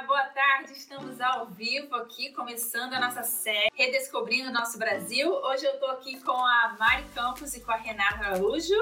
[0.00, 0.72] Boa tarde.
[0.72, 5.30] Estamos ao vivo aqui, começando a nossa série Redescobrindo o Nosso Brasil.
[5.30, 8.74] Hoje eu estou aqui com a Mari Campos e com a Renata Araújo,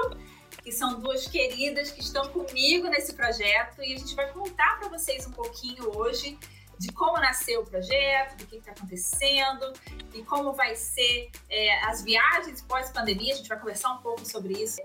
[0.63, 4.87] que são duas queridas que estão comigo nesse projeto e a gente vai contar para
[4.87, 6.39] vocês um pouquinho hoje
[6.79, 9.71] de como nasceu o projeto, do que está acontecendo
[10.15, 13.33] e como vai ser é, as viagens pós-pandemia.
[13.33, 14.81] A gente vai conversar um pouco sobre isso.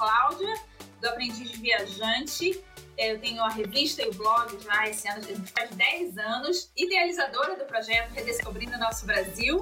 [0.00, 0.54] Cláudia,
[0.98, 2.64] do Aprendiz Viajante.
[2.96, 5.22] Eu tenho a revista e o blog já esse ano,
[5.54, 9.60] faz 10 anos, idealizadora do projeto Redescobrindo Nosso Brasil.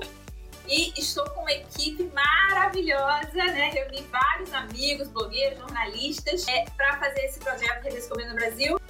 [0.69, 3.71] E estou com uma equipe maravilhosa, né?
[3.71, 8.81] Reuni vários amigos, blogueiros, jornalistas, é, para fazer esse projeto Redescobrindo o Brasil.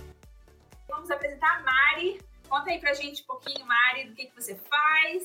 [0.87, 2.21] Vamos apresentar a Mari.
[2.47, 5.25] Conta aí pra gente um pouquinho, Mari, do que, que você faz,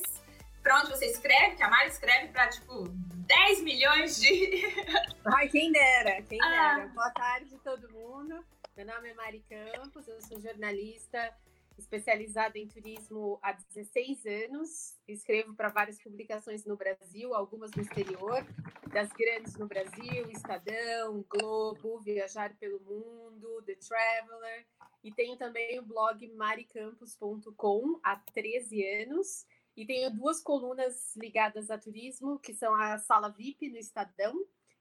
[0.62, 2.84] para onde você escreve, que a Mari escreve para, tipo,
[3.26, 4.30] 10 milhões de.
[5.24, 6.76] Ai, quem dera, quem ah.
[6.76, 6.88] dera.
[6.88, 8.44] Boa tarde, todo mundo.
[8.76, 11.32] Meu nome é Mari Campos, eu sou jornalista
[11.78, 14.96] especializada em turismo há 16 anos.
[15.08, 18.44] Escrevo para várias publicações no Brasil, algumas no exterior,
[18.92, 24.66] das grandes no Brasil, Estadão, Globo, Viajar pelo Mundo, The Traveler.
[25.02, 29.46] E tenho também o blog maricampos.com há 13 anos.
[29.76, 34.34] E tenho duas colunas ligadas a turismo, que são a Sala VIP no Estadão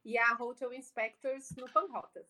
[0.05, 2.27] e a Hotel Inspectors no Panrotas.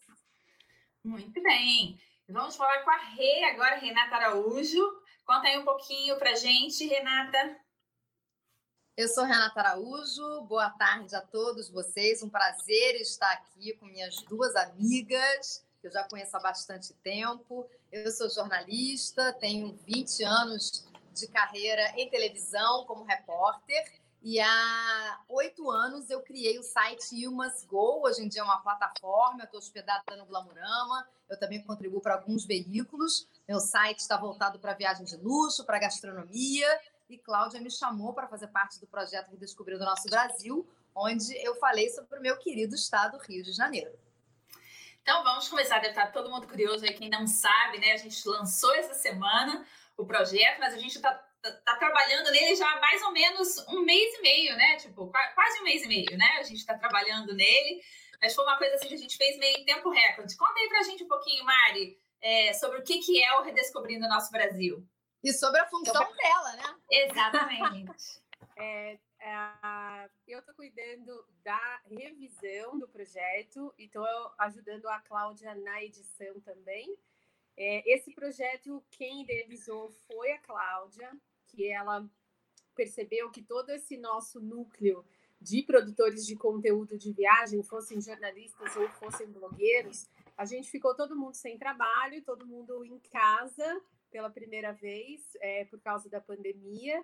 [1.04, 2.00] Muito bem.
[2.30, 4.82] Vamos falar com a Rê agora, Renata Araújo.
[5.26, 7.60] Conta aí um pouquinho pra gente, Renata.
[8.96, 12.24] Eu sou Renata Araújo, boa tarde a todos vocês.
[12.24, 17.70] Um prazer estar aqui com minhas duas amigas, que eu já conheço há bastante tempo.
[17.92, 25.70] Eu sou jornalista, tenho 20 anos de carreira em televisão como repórter e há oito
[25.70, 28.04] anos eu criei o site You Must Go.
[28.06, 31.06] Hoje em dia é uma plataforma, eu estou hospedada no Glamurama.
[31.30, 33.28] Eu também contribuo para alguns veículos.
[33.46, 36.66] Meu site está voltado para viagem de luxo, para gastronomia.
[37.10, 41.56] E Cláudia me chamou para fazer parte do projeto Redescobrir do Nosso Brasil, onde eu
[41.56, 43.92] falei sobre o meu querido estado Rio de Janeiro.
[45.02, 47.92] Então vamos começar, deve estar todo mundo curioso aí, quem não sabe, né?
[47.92, 49.66] A gente lançou essa semana
[49.98, 53.68] o projeto, mas a gente está Tá, tá, trabalhando nele já há mais ou menos
[53.68, 54.78] um mês e meio, né?
[54.78, 56.38] Tipo, quase um mês e meio, né?
[56.40, 57.82] A gente está trabalhando nele,
[58.22, 60.38] mas foi uma coisa assim que a gente fez meio em tempo recorde.
[60.38, 64.06] Conta aí pra gente um pouquinho, Mari, é, sobre o que, que é o Redescobrindo
[64.06, 64.88] o Nosso Brasil.
[65.22, 66.76] E sobre a função então, dela, né?
[66.90, 68.22] Exatamente.
[68.56, 74.08] é, é, eu estou cuidando da revisão do projeto e estou
[74.40, 76.98] ajudando a Cláudia na edição também.
[77.56, 81.12] É, esse projeto, quem idealizou foi a Cláudia
[81.48, 82.10] que ela
[82.76, 85.06] percebeu que todo esse nosso núcleo
[85.40, 91.16] de produtores de conteúdo de viagem, fossem jornalistas ou fossem blogueiros, a gente ficou todo
[91.16, 97.04] mundo sem trabalho, todo mundo em casa pela primeira vez é, por causa da pandemia.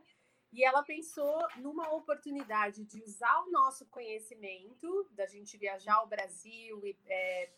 [0.52, 6.84] E ela pensou numa oportunidade de usar o nosso conhecimento, da gente viajar ao Brasil
[6.86, 7.50] e é,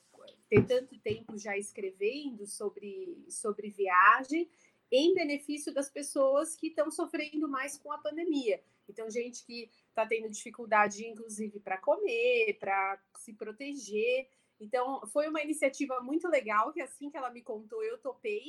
[0.50, 4.50] ter tanto tempo já escrevendo sobre, sobre viagem,
[4.92, 8.62] em benefício das pessoas que estão sofrendo mais com a pandemia.
[8.90, 14.28] Então, gente que está tendo dificuldade, inclusive, para comer, para se proteger.
[14.60, 18.44] Então, foi uma iniciativa muito legal, que assim que ela me contou, eu topei.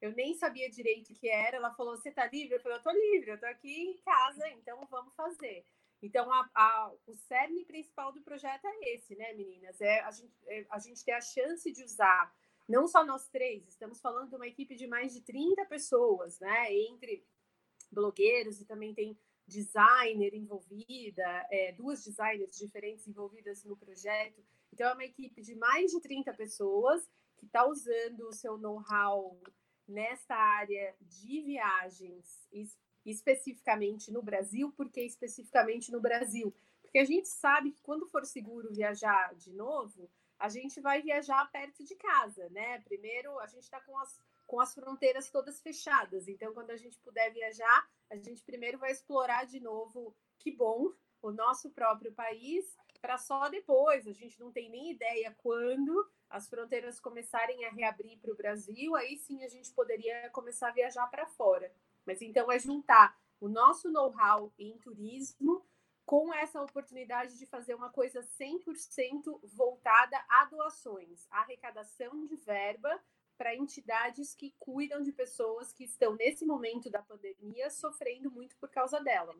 [0.00, 1.56] Eu nem sabia direito o que era.
[1.56, 2.56] Ela falou: Você está livre?
[2.56, 5.64] Eu falei: Eu estou livre, eu estou aqui em casa, então vamos fazer.
[6.02, 9.80] Então, a, a, o cerne principal do projeto é esse, né, meninas?
[9.80, 12.34] É a gente, é a gente ter a chance de usar
[12.68, 16.74] não só nós três, estamos falando de uma equipe de mais de 30 pessoas, né?
[16.74, 17.24] Entre
[17.90, 24.42] blogueiros e também tem designer envolvida, é, duas designers diferentes envolvidas no projeto.
[24.72, 29.40] Então, é uma equipe de mais de 30 pessoas que está usando o seu know-how
[29.86, 32.48] nesta área de viagens,
[33.04, 34.72] especificamente no Brasil.
[34.72, 36.54] Por que especificamente no Brasil?
[36.82, 41.50] Porque a gente sabe que quando for seguro viajar de novo, a gente vai viajar
[41.52, 42.80] perto de casa, né?
[42.80, 46.98] Primeiro, a gente está com as, com as fronteiras todas fechadas, então, quando a gente
[46.98, 52.76] puder viajar, a gente primeiro vai explorar de novo, que bom, o nosso próprio país,
[53.00, 58.18] para só depois, a gente não tem nem ideia quando as fronteiras começarem a reabrir
[58.18, 61.72] para o Brasil, aí sim a gente poderia começar a viajar para fora.
[62.06, 65.64] Mas então é juntar o nosso know-how em turismo
[66.04, 73.02] com essa oportunidade de fazer uma coisa 100% voltada a doações, a arrecadação de verba
[73.38, 78.68] para entidades que cuidam de pessoas que estão nesse momento da pandemia sofrendo muito por
[78.68, 79.34] causa dela.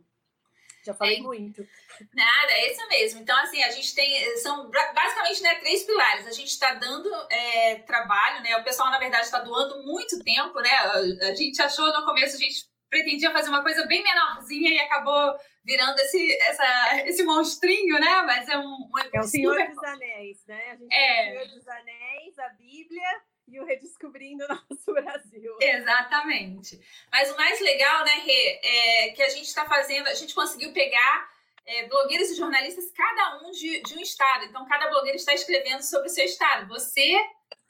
[0.84, 1.66] Já falei é, muito.
[2.14, 3.20] Nada, é isso mesmo.
[3.20, 4.36] Então, assim, a gente tem.
[4.38, 6.26] São basicamente né, três pilares.
[6.26, 8.56] A gente está dando é, trabalho, né?
[8.56, 10.70] O pessoal, na verdade, está doando muito tempo, né?
[10.70, 15.34] A, gente achou no começo, a gente pretendia fazer uma coisa bem menorzinha e acabou
[15.64, 18.22] virando esse, essa, esse monstrinho, né?
[18.26, 20.70] Mas é um, um É o Senhor dos Anéis, né?
[20.72, 21.22] A gente é.
[21.22, 23.22] tem o Senhor dos Anéis, a Bíblia
[23.52, 25.56] e o Redescobrindo Nosso Brasil.
[25.60, 26.80] Exatamente.
[27.10, 30.72] Mas o mais legal, né, Rê, é que a gente está fazendo, a gente conseguiu
[30.72, 31.30] pegar
[31.66, 34.44] é, blogueiros e jornalistas, cada um de, de, um estado.
[34.44, 36.66] Então, cada blogueiro está escrevendo sobre o seu estado.
[36.68, 37.14] Você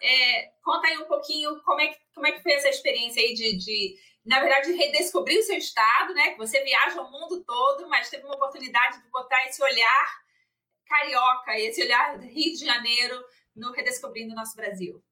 [0.00, 3.35] é, conta aí um pouquinho como é, que, como é que foi essa experiência aí
[3.35, 6.31] de, de, na verdade, redescobrir o seu estado, né?
[6.31, 10.23] Que você viaja o mundo todo, mas teve uma oportunidade de botar esse olhar
[10.87, 13.23] carioca, esse olhar Rio de Janeiro
[13.55, 15.02] no Redescobrindo o Nosso Brasil.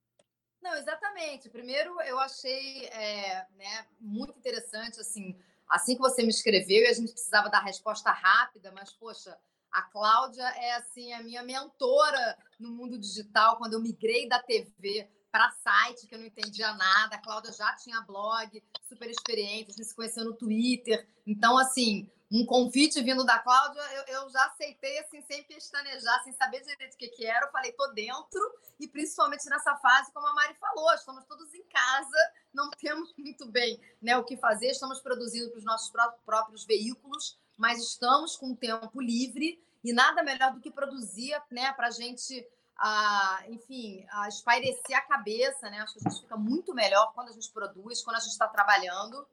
[0.63, 1.49] Não, exatamente.
[1.49, 5.37] Primeiro, eu achei é, né, muito interessante, assim,
[5.69, 9.39] assim que você me escreveu e a gente precisava dar resposta rápida, mas, poxa,
[9.73, 15.09] a Cláudia é, assim, a minha mentora no mundo digital, quando eu migrei da TV
[15.31, 17.17] para site, que eu não entendia nada.
[17.17, 21.09] A Cláudia já tinha blog, super experiente, a gente se conheceu no Twitter.
[21.27, 26.33] Então, assim, um convite vindo da Cláudia, eu, eu, já aceitei assim, sem pestanejar, sem
[26.33, 27.47] saber direito o que, que era.
[27.47, 28.41] Eu falei, tô dentro,
[28.79, 33.47] e principalmente nessa fase, como a Mari falou, estamos todos em casa, não temos muito
[33.47, 35.93] bem né, o que fazer, estamos produzindo para os nossos
[36.25, 41.89] próprios veículos, mas estamos com tempo livre e nada melhor do que produzir né, para
[41.89, 42.47] a gente.
[42.83, 45.81] Ah, enfim, ah, espairecer a cabeça, né?
[45.81, 48.49] Acho que a gente fica muito melhor quando a gente produz, quando a gente está
[48.49, 49.27] trabalhando.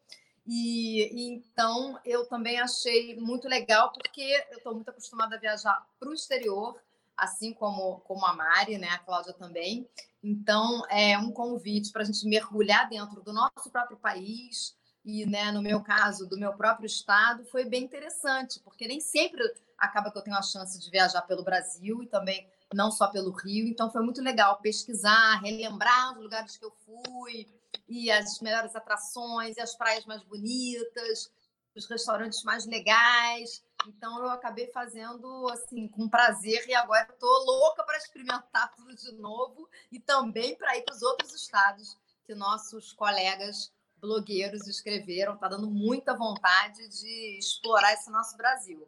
[0.47, 5.85] E, e, então eu também achei muito legal, porque eu estou muito acostumada a viajar
[5.99, 6.81] para o exterior,
[7.17, 8.87] assim como, como a Mari, né?
[8.89, 9.87] A Cláudia também.
[10.23, 15.51] Então é um convite para a gente mergulhar dentro do nosso próprio país e, né,
[15.51, 19.41] no meu caso, do meu próprio estado, foi bem interessante, porque nem sempre
[19.77, 23.31] acaba que eu tenho a chance de viajar pelo Brasil e também não só pelo
[23.31, 23.67] Rio.
[23.67, 27.47] Então foi muito legal pesquisar, relembrar os lugares que eu fui
[27.87, 31.31] e as melhores atrações, e as praias mais bonitas,
[31.75, 33.63] os restaurantes mais legais.
[33.87, 39.11] Então eu acabei fazendo assim com prazer e agora estou louca para experimentar tudo de
[39.13, 45.35] novo e também para ir para os outros estados que nossos colegas blogueiros escreveram.
[45.35, 48.87] Está dando muita vontade de explorar esse nosso Brasil.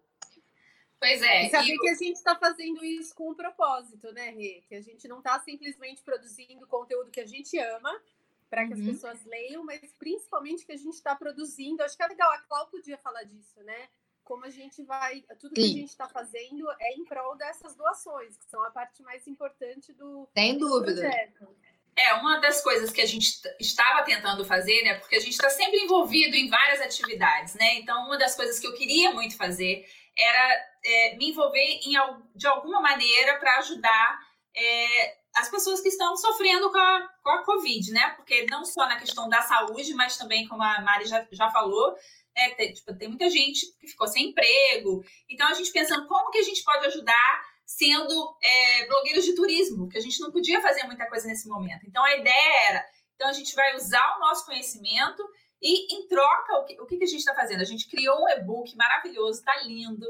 [0.99, 1.45] Pois é.
[1.45, 1.77] E saber e...
[1.77, 4.61] que a gente está fazendo isso com um propósito, né, Rê?
[4.67, 8.01] Que a gente não está simplesmente produzindo conteúdo que a gente ama,
[8.49, 8.79] para que uhum.
[8.79, 11.83] as pessoas leiam, mas principalmente que a gente está produzindo.
[11.83, 13.87] Acho que é legal, a Clau podia falar disso, né?
[14.23, 15.21] Como a gente vai.
[15.39, 15.61] Tudo Sim.
[15.61, 19.27] que a gente está fazendo é em prol dessas doações, que são a parte mais
[19.27, 21.01] importante do, Sem dúvida.
[21.01, 21.55] Projeto.
[21.95, 24.95] É, uma das coisas que a gente estava tentando fazer, né?
[24.99, 27.75] Porque a gente está sempre envolvido em várias atividades, né?
[27.75, 29.85] Então, uma das coisas que eu queria muito fazer
[30.17, 31.93] era é, me envolver em,
[32.35, 34.19] de alguma maneira para ajudar
[34.55, 38.09] é, as pessoas que estão sofrendo com a, com a Covid, né?
[38.17, 41.95] Porque não só na questão da saúde, mas também, como a Mari já, já falou,
[42.35, 42.49] né?
[42.55, 45.03] tem, tipo, tem muita gente que ficou sem emprego.
[45.29, 49.87] Então, a gente pensando como que a gente pode ajudar sendo é, blogueiros de turismo,
[49.87, 51.85] que a gente não podia fazer muita coisa nesse momento.
[51.87, 55.23] Então, a ideia era, então a gente vai usar o nosso conhecimento
[55.61, 57.61] e, em troca, o que, o que a gente está fazendo?
[57.61, 60.05] A gente criou um e-book maravilhoso, está lindo.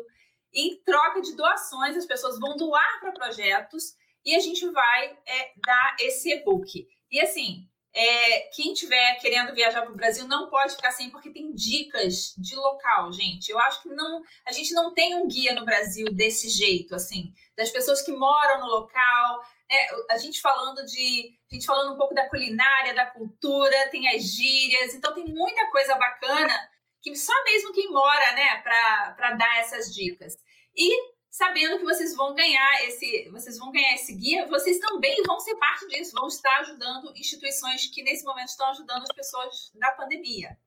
[0.54, 3.94] Em troca de doações, as pessoas vão doar para projetos
[4.25, 6.88] e a gente vai é, dar esse e-book.
[7.11, 11.31] E assim, é, quem tiver querendo viajar para o Brasil não pode ficar sem, porque
[11.31, 13.49] tem dicas de local, gente.
[13.49, 17.33] Eu acho que não, a gente não tem um guia no Brasil desse jeito, assim,
[17.57, 19.42] das pessoas que moram no local.
[19.69, 19.78] Né?
[20.11, 24.23] A gente falando de, a gente falando um pouco da culinária, da cultura, tem as
[24.23, 26.54] gírias, então tem muita coisa bacana
[27.02, 30.35] que só mesmo quem mora, né, para dar essas dicas.
[30.76, 30.92] E
[31.30, 35.56] sabendo que vocês vão ganhar esse, vocês vão ganhar esse guia, vocês também vão ser
[35.56, 40.57] parte disso, vão estar ajudando instituições que nesse momento estão ajudando as pessoas da pandemia.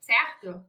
[0.00, 0.64] Certo?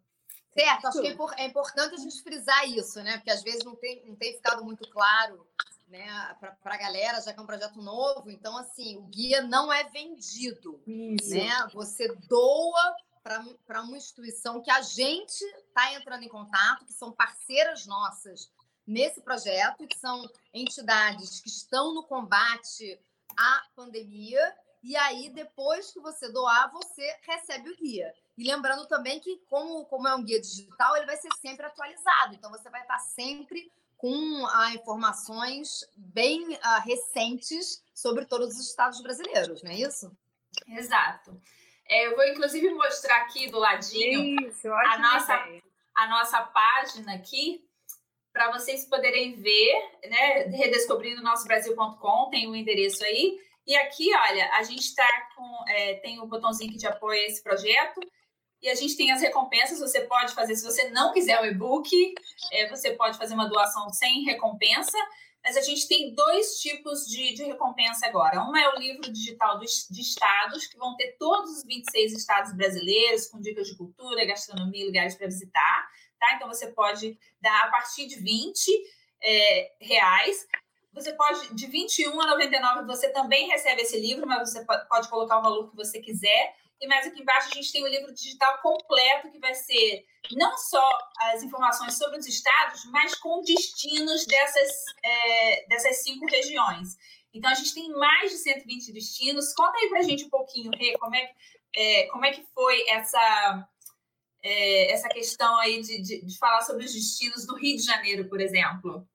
[0.58, 3.18] Certo, acho que é, é importante a gente frisar isso, né?
[3.18, 5.46] Porque às vezes não tem, não tem ficado muito claro
[5.88, 6.08] né,
[6.40, 8.32] para a galera, já que é um projeto novo.
[8.32, 10.82] Então, assim, o guia não é vendido.
[10.88, 11.36] Isso.
[11.36, 11.50] Né?
[11.74, 12.96] Você doa
[13.66, 18.52] para uma instituição que a gente está entrando em contato, que são parceiras nossas
[18.86, 23.00] nesse projeto, que são entidades que estão no combate
[23.38, 24.56] à pandemia.
[24.84, 28.14] E aí, depois que você doar, você recebe o guia.
[28.38, 32.36] E lembrando também que, como, como é um guia digital, ele vai ser sempre atualizado.
[32.36, 39.02] Então, você vai estar sempre com ah, informações bem ah, recentes sobre todos os estados
[39.02, 40.16] brasileiros, não é isso?
[40.68, 41.42] Exato.
[41.88, 45.34] É, eu vou, inclusive, mostrar aqui do ladinho isso, a, nossa,
[45.96, 47.66] a nossa página aqui
[48.36, 50.44] para vocês poderem ver, né?
[50.48, 53.40] Redescobrindo nosso Brasil.com, tem o um endereço aí.
[53.66, 55.64] E aqui, olha, a gente está com.
[55.70, 58.02] É, tem o um botãozinho que te apoia esse projeto.
[58.62, 59.80] E a gente tem as recompensas.
[59.80, 61.90] Você pode fazer, se você não quiser o e-book,
[62.52, 64.98] é, você pode fazer uma doação sem recompensa.
[65.42, 68.42] Mas a gente tem dois tipos de, de recompensa agora.
[68.42, 72.54] Uma é o livro digital dos, de estados, que vão ter todos os 26 estados
[72.54, 75.88] brasileiros, com dicas de cultura, gastronomia, lugares para visitar.
[76.20, 76.34] Tá?
[76.36, 78.72] Então você pode dar a partir de 20
[79.22, 80.48] é, reais.
[80.94, 85.40] Você pode, de 21 a 99, você também recebe esse livro, mas você pode colocar
[85.40, 86.56] o valor que você quiser.
[86.80, 90.58] E mais aqui embaixo a gente tem o livro digital completo, que vai ser não
[90.58, 94.72] só as informações sobre os estados, mas com destinos dessas,
[95.04, 96.98] é, dessas cinco regiões.
[97.34, 99.54] Então, a gente tem mais de 120 destinos.
[99.54, 101.32] Conta aí para a gente um pouquinho, Rê, como é,
[101.76, 103.68] é, como é que foi essa,
[104.46, 108.30] é, essa questão aí de, de, de falar sobre os destinos do Rio de Janeiro,
[108.30, 109.08] por exemplo.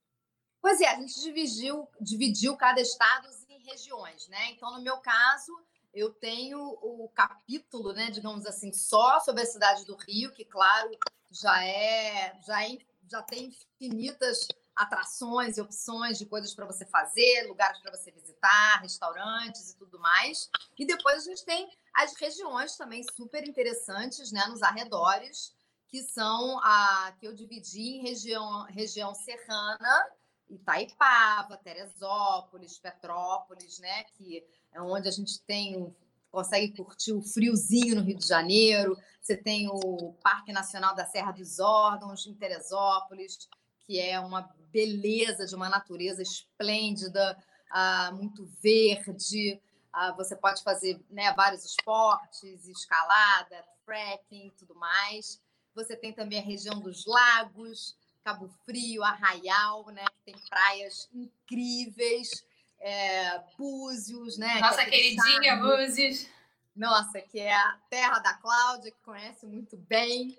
[0.60, 4.50] Pois é, a gente dividiu, dividiu cada estado em regiões, né?
[4.50, 5.52] Então, no meu caso,
[5.94, 10.90] eu tenho o capítulo, né, digamos assim, só sobre a cidade do Rio, que, claro,
[11.30, 14.48] já é, já, é, já tem infinitas
[14.82, 19.98] atrações e opções de coisas para você fazer, lugares para você visitar, restaurantes e tudo
[19.98, 20.50] mais.
[20.78, 25.54] E depois a gente tem as regiões também super interessantes, né, nos arredores,
[25.88, 30.06] que são a que eu dividi em região, região serrana,
[30.48, 34.04] Itaipava, Teresópolis, Petrópolis, né?
[34.14, 35.94] Que é onde a gente tem
[36.30, 38.96] consegue curtir o friozinho no Rio de Janeiro.
[39.20, 43.48] Você tem o Parque Nacional da Serra dos Órgãos, em Teresópolis,
[43.80, 47.36] que é uma beleza de uma natureza esplêndida,
[47.70, 49.60] ah, muito verde.
[49.92, 55.40] Ah, você pode fazer né, vários esportes, escalada, trekking, tudo mais.
[55.74, 60.04] Você tem também a região dos lagos, Cabo Frio, Arraial, né?
[60.04, 62.44] Que tem praias incríveis,
[62.80, 64.60] é, Búzios, né?
[64.60, 65.56] Nossa que é queridinha.
[65.56, 66.26] Búzios.
[66.74, 70.38] Nossa, que é a terra da Cláudia, que conhece muito bem.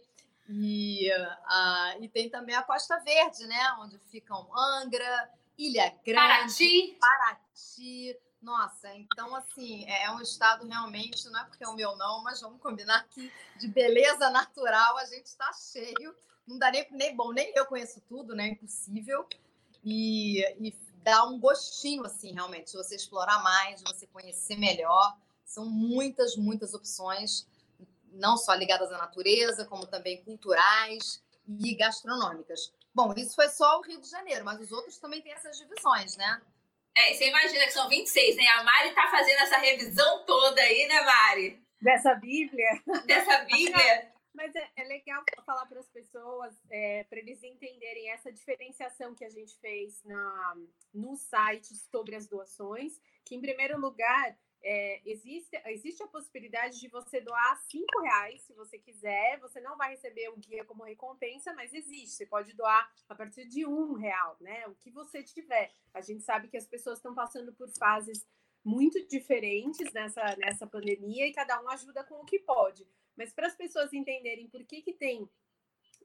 [0.52, 3.76] E, uh, e tem também a Costa Verde, né?
[3.80, 6.98] Onde ficam Angra, Ilha Grande, Paraty.
[7.00, 8.20] Paraty.
[8.42, 12.42] Nossa, então assim, é um estado realmente, não é porque é o meu não, mas
[12.42, 16.16] vamos combinar que de beleza natural a gente está cheio
[16.48, 18.50] não dá nem, nem bom, nem eu conheço tudo, né?
[18.50, 19.26] Impossível.
[19.84, 25.18] E, e dá um gostinho, assim, realmente, de você explorar mais, de você conhecer melhor.
[25.46, 27.48] São muitas, muitas opções,
[28.12, 31.24] não só ligadas à natureza, como também culturais
[31.60, 32.74] e gastronômicas.
[32.94, 36.18] Bom, isso foi só o Rio de Janeiro, mas os outros também têm essas divisões,
[36.18, 36.42] né?
[36.96, 38.48] É, você imagina que são 26, né?
[38.48, 41.64] A Mari tá fazendo essa revisão toda aí, né, Mari?
[41.82, 42.82] Dessa Bíblia.
[43.06, 44.12] Dessa Bíblia.
[44.34, 49.26] Mas é, é legal falar para as pessoas, é, para eles entenderem essa diferenciação que
[49.26, 50.56] a gente fez na,
[50.94, 56.88] no site sobre as doações, que em primeiro lugar é, existe, existe a possibilidade de
[56.88, 59.40] você doar cinco reais, se você quiser.
[59.40, 62.16] Você não vai receber o guia como recompensa, mas existe.
[62.16, 64.68] Você pode doar a partir de um real, né?
[64.68, 65.74] O que você tiver.
[65.94, 68.26] A gente sabe que as pessoas estão passando por fases
[68.64, 72.88] muito diferentes nessa, nessa pandemia e cada um ajuda com o que pode.
[73.18, 75.28] Mas para as pessoas entenderem por que, que tem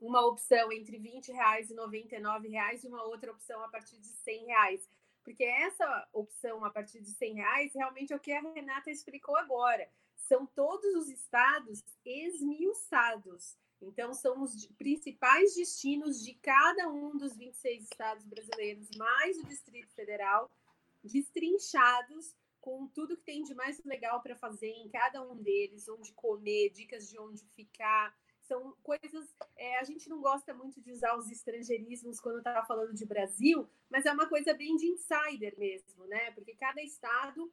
[0.01, 4.09] uma opção entre 20 reais e 99 reais e uma outra opção a partir de
[4.09, 4.91] 100 reais.
[5.27, 9.37] Porque essa opção a partir de 100 reais realmente é o que a Renata explicou
[9.37, 9.91] agora.
[10.15, 13.59] São todos os estados esmiuçados.
[13.83, 19.93] Então, são os principais destinos de cada um dos 26 estados brasileiros, mais o Distrito
[19.95, 20.49] Federal,
[21.03, 26.13] destrinchados com tudo que tem de mais legal para fazer em cada um deles, onde
[26.13, 28.17] comer, dicas de onde ficar.
[28.47, 29.35] São coisas.
[29.57, 33.69] É, a gente não gosta muito de usar os estrangeirismos quando está falando de Brasil,
[33.91, 36.31] mas é uma coisa bem de insider mesmo, né?
[36.33, 37.53] Porque cada estado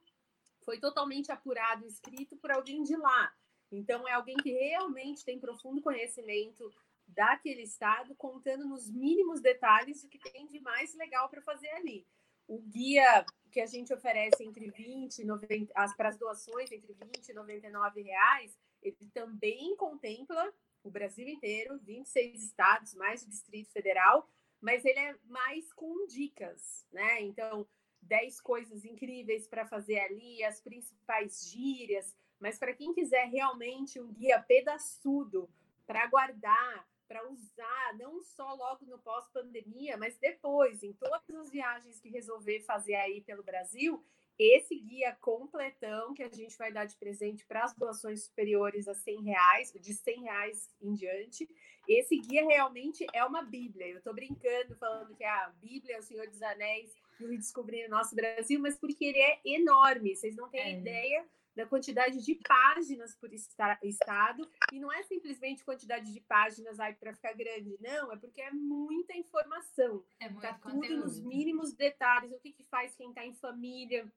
[0.63, 3.33] foi totalmente apurado, escrito por alguém de lá.
[3.71, 6.71] Então, é alguém que realmente tem profundo conhecimento
[7.07, 12.05] daquele estado, contando nos mínimos detalhes o que tem de mais legal para fazer ali.
[12.47, 16.93] O guia que a gente oferece entre 20 e 90, as, para as doações entre
[16.93, 23.71] 20 e 99 reais, ele também contempla o Brasil inteiro, 26 estados, mais o Distrito
[23.71, 24.29] Federal,
[24.61, 27.21] mas ele é mais com dicas, né?
[27.21, 27.67] Então,
[28.01, 34.11] 10 coisas incríveis para fazer ali, as principais gírias, mas para quem quiser realmente um
[34.11, 35.49] guia pedaçudo
[35.85, 41.99] para guardar, para usar não só logo no pós-pandemia, mas depois, em todas as viagens
[41.99, 44.03] que resolver fazer aí pelo Brasil,
[44.37, 48.95] esse guia completão que a gente vai dar de presente para as doações superiores a
[48.95, 51.49] 100 reais, de 100 reais em diante.
[51.87, 53.87] Esse guia realmente é uma bíblia.
[53.87, 57.87] Eu estou brincando, falando que a Bíblia é o Senhor dos Anéis e o Redescobrir
[57.87, 60.15] o Nosso Brasil, mas porque ele é enorme.
[60.15, 60.79] Vocês não têm é.
[60.79, 61.25] ideia
[61.55, 67.13] da quantidade de páginas por estado, e não é simplesmente quantidade de páginas aí para
[67.13, 70.03] ficar grande, não, é porque é muita informação.
[70.19, 74.11] É muito tá tudo nos mínimos detalhes, o que, que faz quem está em família,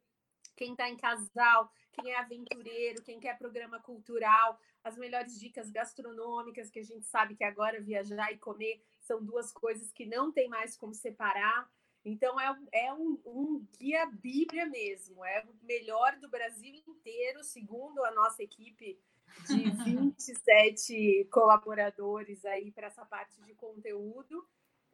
[0.54, 6.70] quem está em casal, quem é aventureiro, quem quer programa cultural, as melhores dicas gastronômicas,
[6.70, 10.48] que a gente sabe que agora viajar e comer são duas coisas que não tem
[10.48, 11.68] mais como separar.
[12.04, 18.04] Então, é, é um, um, guia Bíblia mesmo, é o melhor do Brasil inteiro, segundo
[18.04, 18.96] a nossa equipe
[19.48, 24.46] de 27 colaboradores aí para essa parte de conteúdo.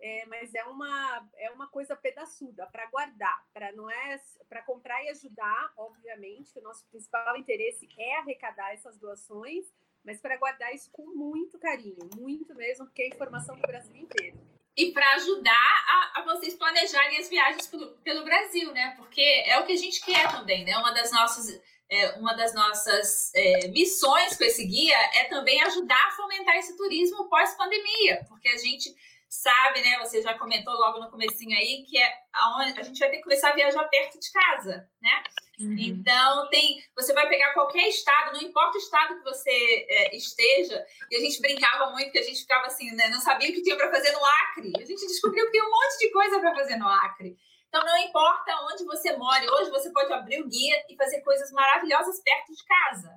[0.04, 5.00] É, mas é uma, é uma coisa pedaçuda para guardar, para não é para comprar
[5.04, 9.64] e ajudar, obviamente, que o nosso principal interesse é arrecadar essas doações,
[10.04, 14.40] mas para guardar isso com muito carinho, muito mesmo, porque é informação do Brasil inteiro.
[14.76, 18.94] E para ajudar a, a, vocês planejarem as viagens pelo, pelo, Brasil, né?
[18.97, 20.76] Porque é o que a gente quer também, né?
[20.78, 26.09] Uma das nossas, é, uma das nossas é, missões com esse guia é também ajudar
[26.09, 28.92] a fomentar esse turismo pós-pandemia, porque a gente
[29.33, 29.99] sabe, né?
[30.01, 33.23] Você já comentou logo no comecinho aí que é aonde a gente vai ter que
[33.23, 35.23] começar a viajar perto de casa, né?
[35.59, 35.75] Uhum.
[35.79, 40.85] Então tem, você vai pegar qualquer estado, não importa o estado que você é, esteja.
[41.11, 43.09] E a gente brincava muito que a gente ficava assim, né?
[43.09, 44.71] Não sabia o que tinha para fazer no Acre.
[44.77, 47.35] A gente descobriu que tem um monte de coisa para fazer no Acre.
[47.69, 51.51] Então não importa onde você mora, hoje você pode abrir o guia e fazer coisas
[51.53, 53.09] maravilhosas perto de casa.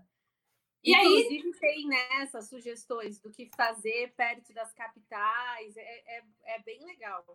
[0.86, 6.24] E Inclusive, aí tem né, essas sugestões do que fazer perto das capitais, é, é,
[6.56, 7.25] é bem legal.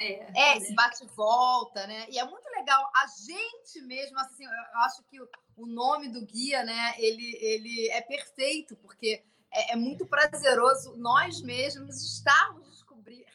[0.00, 2.06] É, é esse bate volta, né?
[2.08, 6.24] E é muito legal a gente mesmo, assim, eu acho que o, o nome do
[6.24, 12.68] guia, né, ele, ele é perfeito, porque é, é muito prazeroso nós mesmos estarmos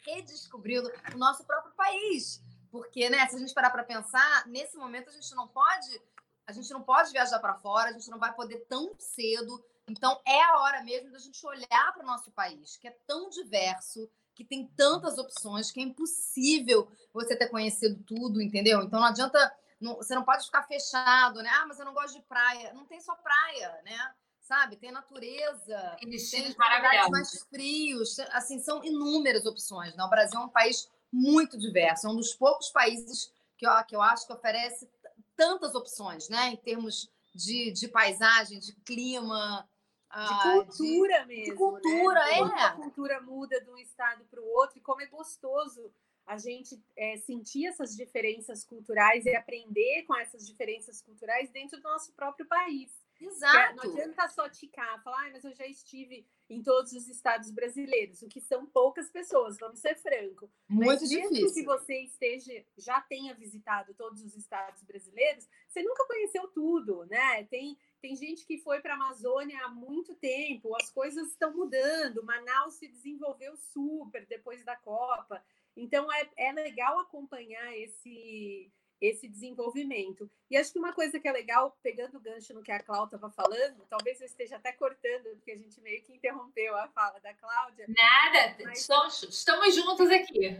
[0.05, 2.41] redescobrindo o nosso próprio país.
[2.71, 6.01] Porque, né, se a gente parar para pensar, nesse momento a gente não pode
[6.45, 9.63] a gente não pode viajar para fora, a gente não vai poder tão cedo.
[9.87, 13.29] Então, é a hora mesmo da gente olhar para o nosso país, que é tão
[13.29, 18.81] diverso, que tem tantas opções, que é impossível você ter conhecido tudo, entendeu?
[18.81, 19.55] Então, não adianta.
[19.79, 21.50] Não, você não pode ficar fechado, né?
[21.53, 22.74] Ah, mas eu não gosto de praia.
[22.74, 24.13] Não tem só praia, né?
[24.39, 24.77] Sabe?
[24.77, 28.18] Tem natureza, tem lugares mais frios.
[28.31, 29.94] Assim, são inúmeras opções.
[29.96, 30.03] Né?
[30.03, 32.07] O Brasil é um país muito diverso.
[32.07, 34.89] É um dos poucos países que eu, que eu acho que oferece
[35.35, 36.50] tantas opções, né?
[36.50, 39.67] Em termos de, de paisagem, de clima.
[40.11, 41.46] De ah, cultura de, mesmo.
[41.46, 42.37] De cultura, né?
[42.37, 42.63] é.
[42.63, 45.91] A cultura muda de um estado para o outro e como é gostoso
[46.25, 51.83] a gente é, sentir essas diferenças culturais e aprender com essas diferenças culturais dentro do
[51.83, 52.91] nosso próprio país.
[53.19, 53.75] Exato.
[53.75, 58.22] Não adianta só ticar, falar, ah, mas eu já estive em todos os estados brasileiros,
[58.22, 60.50] o que são poucas pessoas, vamos ser franco.
[60.70, 61.31] Muito mas difícil.
[61.31, 67.05] Mesmo que você esteja, já tenha visitado todos os estados brasileiros, você nunca conheceu tudo,
[67.05, 67.44] né?
[67.46, 72.24] Tem, tem gente que foi para a Amazônia há muito tempo, as coisas estão mudando,
[72.24, 75.44] Manaus se desenvolveu super depois da Copa.
[75.75, 78.72] Então é, é legal acompanhar esse
[79.03, 80.31] esse desenvolvimento.
[80.50, 83.18] E acho que uma coisa que é legal, pegando o gancho no que a Cláudia
[83.18, 87.20] estava falando, talvez eu esteja até cortando, porque a gente meio que interrompeu a fala
[87.20, 87.85] da Cláudia.
[87.89, 88.79] Nada, mas...
[88.79, 90.57] estamos, estamos juntos aqui.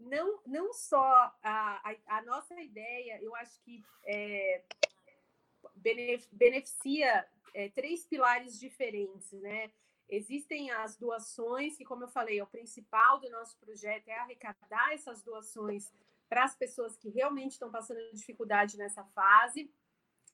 [0.00, 4.62] Não, não só a, a, a nossa ideia, eu acho que é,
[6.32, 9.70] beneficia é, três pilares diferentes, né?
[10.08, 14.92] Existem as doações, que, como eu falei, é o principal do nosso projeto é arrecadar
[14.92, 15.92] essas doações
[16.28, 19.72] para as pessoas que realmente estão passando dificuldade nessa fase.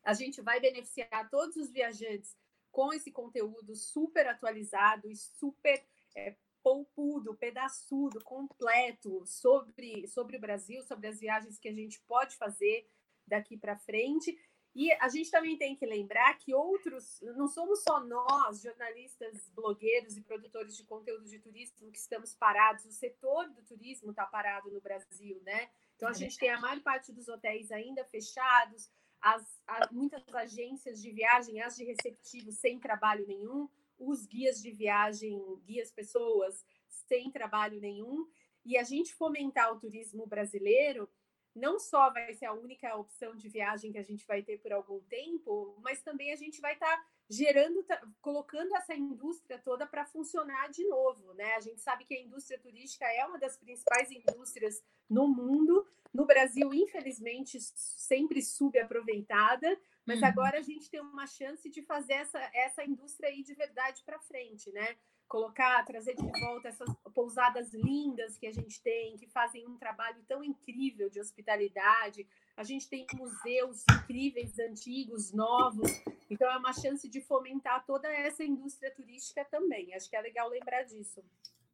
[0.02, 2.36] A gente vai beneficiar todos os viajantes
[2.70, 10.82] com esse conteúdo super atualizado e super é, poupudo, pedaçudo, completo sobre, sobre o Brasil,
[10.82, 12.88] sobre as viagens que a gente pode fazer
[13.26, 14.36] daqui para frente.
[14.74, 20.16] E a gente também tem que lembrar que outros, não somos só nós, jornalistas, blogueiros
[20.16, 24.72] e produtores de conteúdo de turismo, que estamos parados, o setor do turismo está parado
[24.72, 25.70] no Brasil, né?
[25.96, 31.00] Então, a gente tem a maior parte dos hotéis ainda fechados, as, as, muitas agências
[31.00, 37.30] de viagem, as de receptivo, sem trabalho nenhum, os guias de viagem, guias pessoas, sem
[37.30, 38.28] trabalho nenhum.
[38.64, 41.08] E a gente fomentar o turismo brasileiro
[41.54, 44.72] não só vai ser a única opção de viagem que a gente vai ter por
[44.72, 47.84] algum tempo, mas também a gente vai estar tá gerando,
[48.20, 51.54] colocando essa indústria toda para funcionar de novo, né?
[51.54, 56.26] A gente sabe que a indústria turística é uma das principais indústrias no mundo, no
[56.26, 60.26] Brasil, infelizmente, sempre subaproveitada, mas uhum.
[60.26, 64.20] agora a gente tem uma chance de fazer essa, essa indústria aí de verdade para
[64.20, 64.96] frente, né?
[65.28, 70.22] Colocar, trazer de volta essas pousadas lindas que a gente tem, que fazem um trabalho
[70.28, 72.26] tão incrível de hospitalidade.
[72.56, 75.90] A gente tem museus incríveis, antigos, novos.
[76.30, 79.94] Então é uma chance de fomentar toda essa indústria turística também.
[79.94, 81.22] Acho que é legal lembrar disso.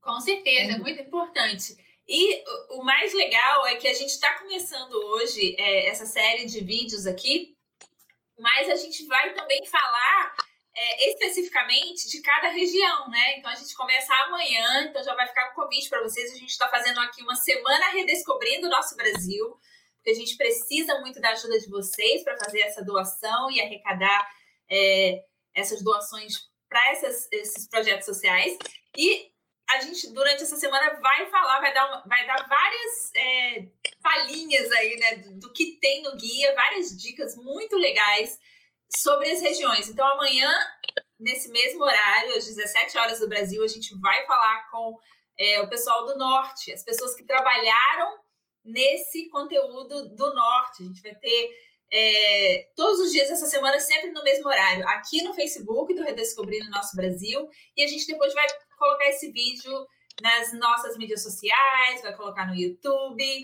[0.01, 1.77] Com certeza, é muito importante.
[2.09, 6.61] E o mais legal é que a gente está começando hoje é, essa série de
[6.65, 7.57] vídeos aqui
[8.41, 10.35] mas a gente vai também falar
[10.75, 13.39] é, especificamente de cada região, né?
[13.39, 16.33] Então a gente começa amanhã, então já vai ficar um convite para vocês.
[16.33, 19.59] A gente está fazendo aqui uma semana redescobrindo o nosso Brasil,
[19.97, 24.29] porque a gente precisa muito da ajuda de vocês para fazer essa doação e arrecadar
[24.71, 26.35] é, essas doações
[26.69, 28.57] para esses projetos sociais.
[28.97, 29.31] E
[29.71, 33.67] a gente, durante essa semana, vai falar, vai dar, uma, vai dar várias é,
[34.03, 38.39] palhinhas aí, né, do, do, que tem no guia, várias dicas muito legais
[38.97, 39.89] sobre as regiões.
[39.89, 40.53] Então, amanhã,
[41.19, 44.99] nesse mesmo horário, às 17 horas do Brasil, a gente vai falar com
[45.39, 48.19] é, o pessoal do Norte, as pessoas que trabalharam
[48.65, 50.83] nesse conteúdo do Norte.
[50.83, 51.51] A gente vai ter
[51.93, 56.71] é, todos os dias essa semana, sempre no mesmo horário, aqui no Facebook do Redescobrindo
[56.71, 58.47] Nosso Brasil, e a gente depois vai
[58.79, 59.87] colocar esse vídeo
[60.21, 63.43] nas nossas mídias sociais, vai colocar no YouTube.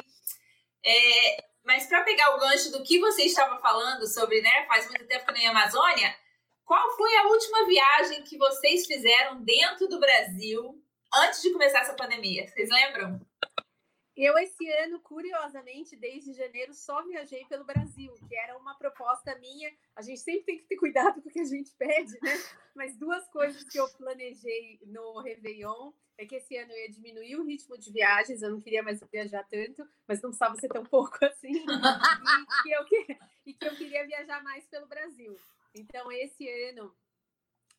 [0.85, 5.07] É, mas para pegar o gancho do que você estava falando sobre, né, faz muito
[5.07, 6.17] tempo que nem Amazônia,
[6.65, 10.81] qual foi a última viagem que vocês fizeram dentro do Brasil
[11.13, 12.47] antes de começar essa pandemia?
[12.47, 13.21] Vocês lembram?
[14.17, 19.71] Eu, esse ano, curiosamente, desde janeiro, só viajei pelo Brasil, que era uma proposta minha.
[19.95, 22.33] A gente sempre tem que ter cuidado com o que a gente pede, né?
[22.75, 27.37] Mas duas coisas que eu planejei no Réveillon é que esse ano eu ia diminuir
[27.37, 30.85] o ritmo de viagens, eu não queria mais viajar tanto, mas não precisava ser tão
[30.87, 31.53] pouco assim.
[31.53, 32.87] e, que eu,
[33.47, 35.37] e que eu queria viajar mais pelo Brasil.
[35.75, 36.95] Então, esse ano,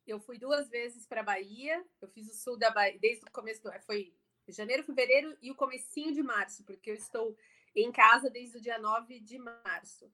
[0.06, 3.64] eu fui duas vezes para Bahia, eu fiz o sul da Bahia, desde o começo
[3.64, 3.72] do.
[3.82, 4.14] Foi
[4.48, 7.38] janeiro, fevereiro e o comecinho de março, porque eu estou
[7.76, 10.12] em casa desde o dia 9 de março.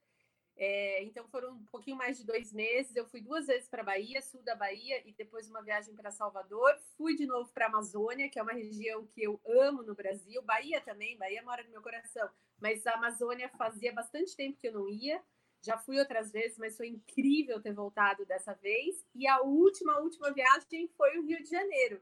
[0.55, 2.95] É, então foram um pouquinho mais de dois meses.
[2.95, 6.77] Eu fui duas vezes para Bahia, sul da Bahia, e depois uma viagem para Salvador.
[6.97, 10.41] Fui de novo para a Amazônia, que é uma região que eu amo no Brasil.
[10.43, 12.29] Bahia também, Bahia mora no meu coração.
[12.59, 15.21] Mas a Amazônia fazia bastante tempo que eu não ia.
[15.61, 19.05] Já fui outras vezes, mas foi incrível ter voltado dessa vez.
[19.15, 22.01] E a última, última viagem foi o Rio de Janeiro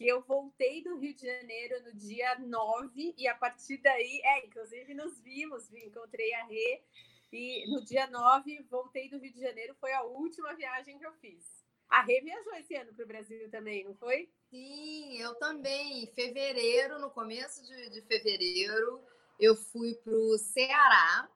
[0.00, 4.46] que eu voltei do Rio de Janeiro no dia 9 e a partir daí, é,
[4.46, 6.82] inclusive nos vimos, encontrei a Rê
[7.32, 11.12] e no dia 9 voltei do Rio de Janeiro, foi a última viagem que eu
[11.14, 11.60] fiz.
[11.88, 14.30] A Rê viajou esse ano para o Brasil também, não foi?
[14.48, 16.04] Sim, eu também.
[16.04, 19.02] Em fevereiro, no começo de, de fevereiro,
[19.38, 21.28] eu fui para o Ceará.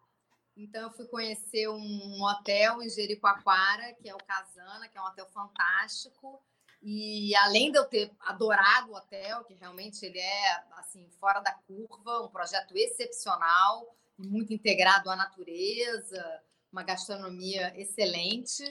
[0.57, 5.07] Então, eu fui conhecer um hotel em Jericoacoara, que é o Casana, que é um
[5.07, 6.41] hotel fantástico.
[6.81, 11.53] E além de eu ter adorado o hotel, que realmente ele é assim fora da
[11.53, 18.65] curva, um projeto excepcional, muito integrado à natureza, uma gastronomia excelente.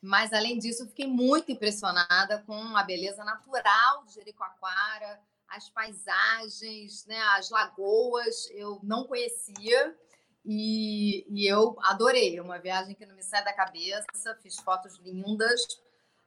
[0.00, 7.04] Mas além disso, eu fiquei muito impressionada com a beleza natural de Jericoacoara, as paisagens,
[7.06, 9.96] né, as lagoas, eu não conhecia.
[10.44, 15.60] E, e eu adorei, uma viagem que não me sai da cabeça, fiz fotos lindas,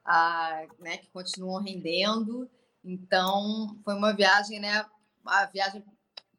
[0.04, 2.48] ah, né, que continuam rendendo.
[2.84, 4.84] Então, foi uma viagem, né,
[5.24, 5.84] a viagem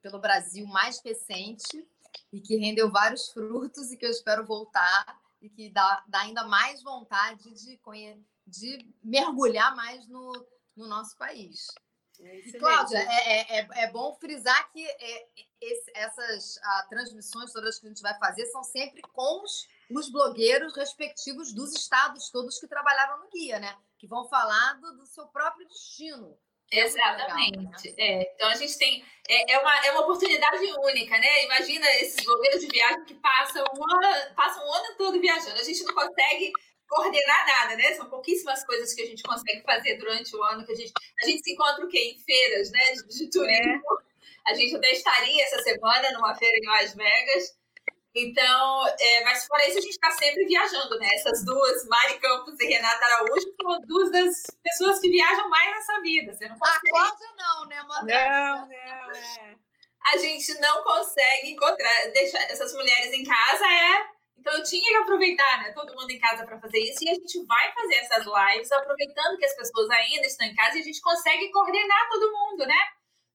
[0.02, 1.86] pelo Brasil mais recente
[2.34, 6.43] e que rendeu vários frutos e que eu espero voltar e que dá, dá ainda
[6.46, 7.80] mais vontade de,
[8.46, 10.32] de mergulhar mais no,
[10.76, 11.67] no nosso país.
[12.19, 15.30] É e, Cláudia, é, é, é, bom frisar que é,
[15.62, 19.67] esse, essas a, ah, transmissões todas que a gente vai fazer são sempre com os
[19.96, 23.78] os blogueiros respectivos dos estados todos que trabalharam no guia, né?
[23.98, 26.38] Que vão falar do, do seu próprio destino.
[26.74, 27.58] Exatamente.
[27.58, 27.94] Legal, né?
[27.98, 29.06] é, então a gente tem.
[29.30, 31.46] É, é, uma, é uma oportunidade única, né?
[31.46, 35.60] Imagina esses blogueiros de viagem que passam um ano, passam um ano todo viajando.
[35.60, 36.52] A gente não consegue
[36.88, 37.94] coordenar nada, né?
[37.94, 41.26] São pouquíssimas coisas que a gente consegue fazer durante o ano, que a gente, a
[41.26, 42.16] gente se encontra o quê?
[42.16, 42.92] Em feiras, né?
[42.94, 43.82] De, de turismo.
[44.48, 44.52] É.
[44.52, 47.62] A gente até estaria essa semana numa feira em Las Vegas.
[48.15, 51.10] Então, é, mas fora isso, a gente está sempre viajando, né?
[51.15, 56.02] Essas duas, Mari Campos e Renata Araújo, são duas das pessoas que viajam mais nessa
[56.02, 56.32] vida.
[56.32, 56.89] Você não consegue...
[56.89, 58.30] A Cláudia não, né, Modesta?
[58.30, 59.56] Não, não, é.
[60.13, 64.13] A gente não consegue encontrar, deixar essas mulheres em casa, é.
[64.38, 65.71] Então, eu tinha que aproveitar, né?
[65.71, 67.04] Todo mundo em casa para fazer isso.
[67.04, 70.78] E a gente vai fazer essas lives aproveitando que as pessoas ainda estão em casa
[70.78, 72.80] e a gente consegue coordenar todo mundo, né?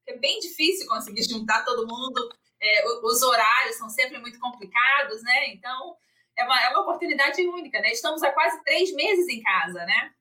[0.07, 2.29] É bem difícil conseguir juntar todo mundo
[2.61, 5.49] é, os horários são sempre muito complicados, né?
[5.49, 5.97] Então,
[6.37, 7.91] é uma, é uma oportunidade única, né?
[7.91, 10.13] Estamos há quase três meses em casa, né?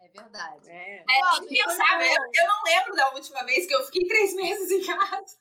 [0.00, 0.70] É verdade.
[0.70, 4.70] É, é pensar, eu, eu não lembro da última vez que eu fiquei três meses
[4.70, 5.38] em casa.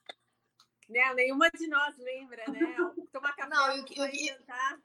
[0.90, 2.76] Não, nenhuma de nós lembra, né?
[3.12, 4.78] Tomar café, não, e o que, jantar,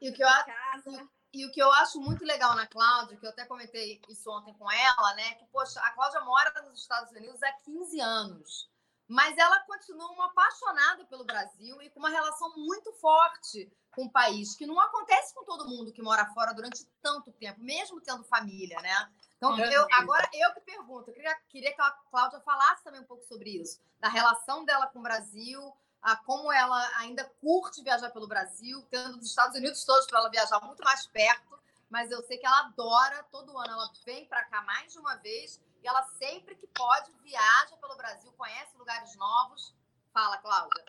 [0.00, 1.08] e o que eu casa.
[1.32, 4.54] E o que eu acho muito legal na Cláudia, que eu até comentei isso ontem
[4.54, 5.34] com ela, né?
[5.34, 8.70] Que, poxa, a Cláudia mora nos Estados Unidos há 15 anos.
[9.08, 14.10] Mas ela continua uma apaixonada pelo Brasil e com uma relação muito forte com o
[14.10, 18.24] país, que não acontece com todo mundo que mora fora durante tanto tempo, mesmo tendo
[18.24, 19.10] família, né?
[19.36, 23.06] Então, eu, agora eu que pergunto, eu queria, queria que a Cláudia falasse também um
[23.06, 25.60] pouco sobre isso, da relação dela com o Brasil,
[26.02, 30.30] a como ela ainda curte viajar pelo Brasil, tendo os Estados Unidos todos para ela
[30.30, 34.44] viajar muito mais perto, mas eu sei que ela adora, todo ano ela vem para
[34.44, 39.74] cá mais de uma vez ela sempre que pode viaja pelo Brasil, conhece lugares novos.
[40.12, 40.84] Fala, Cláudia.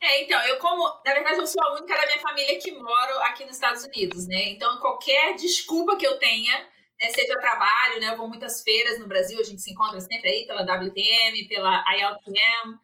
[0.00, 3.18] É, então, eu como, na verdade, eu sou a única da minha família que moro
[3.20, 4.50] aqui nos Estados Unidos, né?
[4.50, 6.58] Então, qualquer desculpa que eu tenha,
[7.00, 8.10] né, seja trabalho, né?
[8.10, 11.82] Eu vou muitas feiras no Brasil, a gente se encontra sempre aí pela WTM, pela
[11.96, 12.78] ILTM.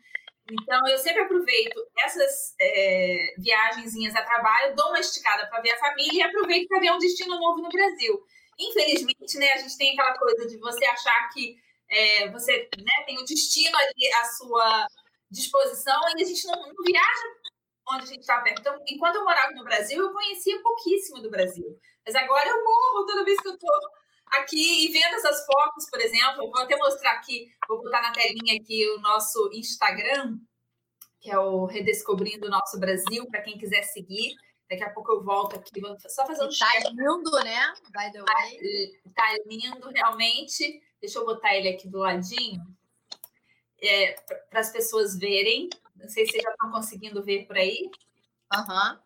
[0.51, 5.79] Então, eu sempre aproveito essas é, viagenzinhas a trabalho, dou uma esticada para ver a
[5.79, 8.19] família e aproveito para ver um destino novo no Brasil.
[8.61, 11.57] Infelizmente, né, a gente tem aquela coisa de você achar que
[11.89, 14.87] é, você né, tem o destino ali à sua
[15.31, 17.41] disposição e a gente não, não viaja
[17.89, 18.61] onde a gente está perto.
[18.61, 21.79] Então, enquanto eu morava no Brasil, eu conhecia pouquíssimo do Brasil.
[22.05, 23.71] Mas agora eu morro toda vez que eu estou
[24.33, 26.51] aqui e vendo essas fotos, por exemplo.
[26.51, 30.39] Vou até mostrar aqui, vou botar na telinha aqui o nosso Instagram,
[31.21, 34.35] que é o Redescobrindo o Nosso Brasil, para quem quiser seguir.
[34.71, 37.75] Daqui a pouco eu volto aqui, vou só fazer um Tá lindo, né?
[37.87, 39.01] By the way.
[39.17, 40.81] Tá, tá lindo, realmente.
[41.01, 42.65] Deixa eu botar ele aqui do ladinho.
[43.83, 44.13] É,
[44.49, 45.69] para as pessoas verem.
[45.97, 47.91] Não sei se vocês já estão conseguindo ver por aí.
[48.53, 48.93] Aham.
[48.93, 48.99] Uhum.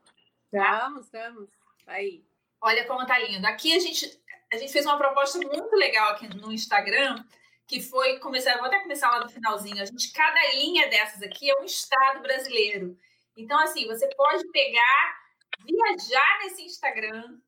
[0.44, 1.48] Estamos, estamos.
[1.87, 2.22] Aí.
[2.61, 3.46] Olha como tá lindo.
[3.46, 4.20] Aqui a gente,
[4.53, 7.24] a gente fez uma proposta muito legal aqui no Instagram,
[7.66, 9.81] que foi começar, vou até começar lá no finalzinho.
[9.81, 12.98] A gente, cada linha dessas aqui é um estado brasileiro.
[13.35, 15.23] Então, assim, você pode pegar
[15.64, 17.38] viajar nesse Instagram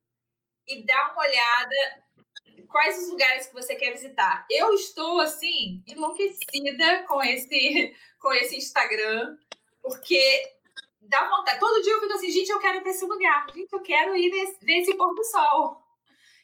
[0.66, 2.07] e dar uma olhada
[2.69, 4.47] quais os lugares que você quer visitar.
[4.51, 9.37] Eu estou assim enlouquecida com esse com esse Instagram,
[9.83, 10.53] porque
[11.01, 11.61] dá vontade.
[11.61, 13.47] Todo dia eu fico assim, gente, eu quero ir para esse lugar.
[13.55, 15.83] Gente, eu quero ir nesse, ver esse pôr do sol.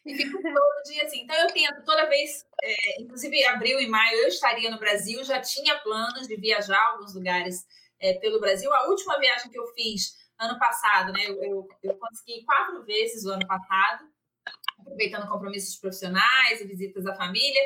[0.04, 1.22] E fico todo dia assim.
[1.22, 5.40] Então eu tento toda vez, é, inclusive abril e maio eu estaria no Brasil, já
[5.40, 7.64] tinha planos de viajar a alguns lugares
[8.00, 8.72] é, pelo Brasil.
[8.72, 11.24] A última viagem que eu fiz ano passado, né?
[11.26, 14.04] Eu, eu, eu consegui quatro vezes o ano passado,
[14.80, 17.62] aproveitando compromissos profissionais e visitas à família,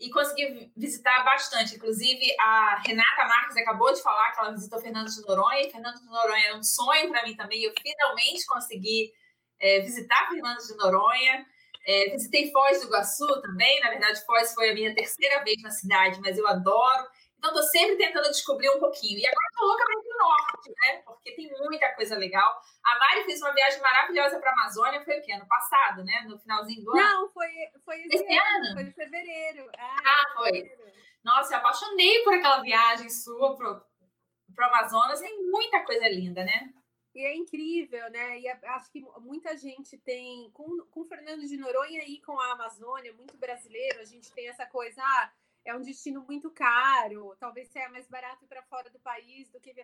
[0.00, 1.76] e consegui visitar bastante.
[1.76, 6.00] Inclusive, a Renata Marques acabou de falar que ela visitou Fernando de Noronha, e Fernando
[6.00, 7.62] de Noronha era um sonho para mim também.
[7.62, 9.12] Eu finalmente consegui
[9.60, 11.46] é, visitar Fernando de Noronha.
[11.86, 13.80] É, visitei Foz do Iguaçu também.
[13.80, 17.06] Na verdade, Foz foi a minha terceira vez na cidade, mas eu adoro.
[17.44, 19.18] Então, estou sempre tentando descobrir um pouquinho.
[19.18, 21.02] E agora estou louca para ir para o norte, né?
[21.04, 22.58] Porque tem muita coisa legal.
[22.82, 25.32] A Mari fez uma viagem maravilhosa para a Amazônia, foi o quê?
[25.32, 26.24] Ano passado, né?
[26.26, 27.00] No finalzinho do ano?
[27.02, 27.50] Não, foi,
[27.84, 28.72] foi esse, esse ano, ano.
[28.72, 29.70] Foi em fevereiro.
[29.76, 30.52] Ah, ah foi.
[30.52, 30.92] Fevereiro.
[31.22, 35.20] Nossa, eu apaixonei por aquela viagem sua para o Amazonas.
[35.20, 36.72] Tem muita coisa linda, né?
[37.14, 38.40] E é incrível, né?
[38.40, 42.52] E acho que muita gente tem, com, com o Fernando de Noronha e com a
[42.52, 45.30] Amazônia, muito brasileiro, a gente tem essa coisa, ah,
[45.64, 49.74] é um destino muito caro, talvez seja mais barato para fora do país do que.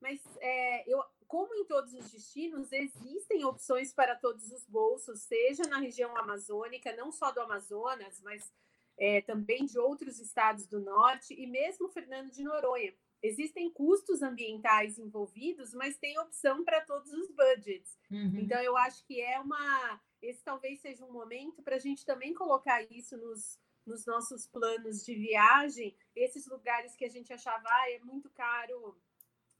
[0.00, 5.64] Mas, é, eu, como em todos os destinos, existem opções para todos os bolsos, seja
[5.64, 8.52] na região amazônica, não só do Amazonas, mas
[8.98, 12.94] é, também de outros estados do norte, e mesmo Fernando de Noronha.
[13.22, 17.98] Existem custos ambientais envolvidos, mas tem opção para todos os budgets.
[18.10, 18.38] Uhum.
[18.40, 20.00] Então, eu acho que é uma.
[20.22, 25.04] Esse talvez seja um momento para a gente também colocar isso nos, nos nossos planos
[25.04, 29.00] de viagem, esses lugares que a gente achava ah, é muito caro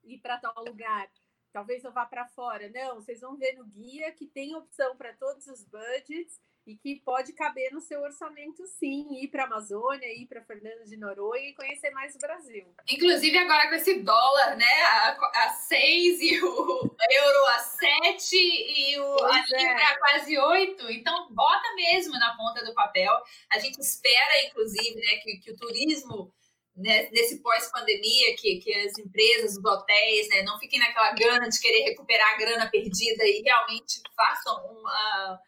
[0.05, 1.11] ir para tal lugar,
[1.53, 2.69] talvez eu vá para fora.
[2.71, 7.01] Não, vocês vão ver no guia que tem opção para todos os budgets e que
[7.05, 11.51] pode caber no seu orçamento, sim, ir para a Amazônia, ir para Fernando de Noronha
[11.51, 12.65] e conhecer mais o Brasil.
[12.89, 18.99] Inclusive agora com esse dólar, né, a, a 6 e o euro a 7 e
[19.01, 19.43] o, a é.
[19.59, 23.13] libra a quase 8, então bota mesmo na ponta do papel.
[23.51, 26.33] A gente espera, inclusive, né, que, que o turismo
[26.77, 31.59] né, nesse pós-pandemia, que, que as empresas, os hotéis, né, não fiquem naquela gana de
[31.59, 35.41] querer recuperar a grana perdida e realmente façam uma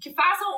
[0.00, 0.48] que façam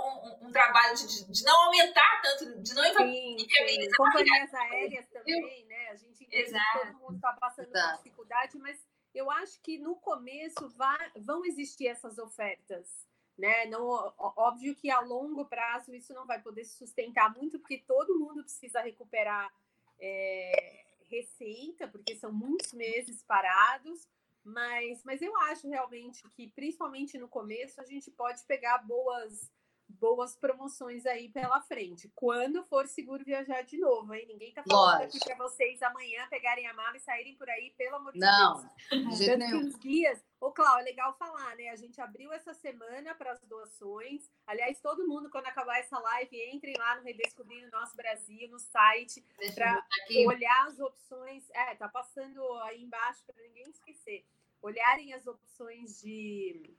[0.43, 3.97] um, um trabalho de, de, não aumentar tanto, de não inviabilizar.
[3.97, 5.89] Companhias aéreas também, né?
[5.91, 6.79] A gente Exato.
[6.79, 8.79] todo mundo está passando por dificuldade, mas
[9.15, 13.07] eu acho que no começo vai, vão existir essas ofertas.
[13.37, 13.67] Né?
[13.67, 18.19] Não, óbvio que a longo prazo isso não vai poder se sustentar muito, porque todo
[18.19, 19.53] mundo precisa recuperar
[19.99, 24.09] é, receita, porque são muitos meses parados,
[24.47, 29.51] mas, mas eu acho realmente que, principalmente no começo, a gente pode pegar boas
[29.89, 32.11] boas promoções aí pela frente.
[32.15, 34.27] Quando for seguro viajar de novo, hein?
[34.29, 35.17] Ninguém tá falando Lógico.
[35.17, 38.55] aqui para vocês amanhã pegarem a mala e saírem por aí, pelo amor de Não,
[38.91, 39.05] Deus.
[39.05, 40.25] Não, de Tanto que os guias.
[40.41, 41.69] Ô, Cláudio, é legal falar, né?
[41.69, 44.31] A gente abriu essa semana para as doações.
[44.47, 49.25] Aliás, todo mundo, quando acabar essa live, entrem lá no Redescobrindo Nosso Brasil, no site,
[49.55, 49.83] para
[50.27, 51.49] olhar as opções.
[51.55, 54.25] É, tá passando aí embaixo para ninguém esquecer.
[54.67, 56.77] Olharem as opções de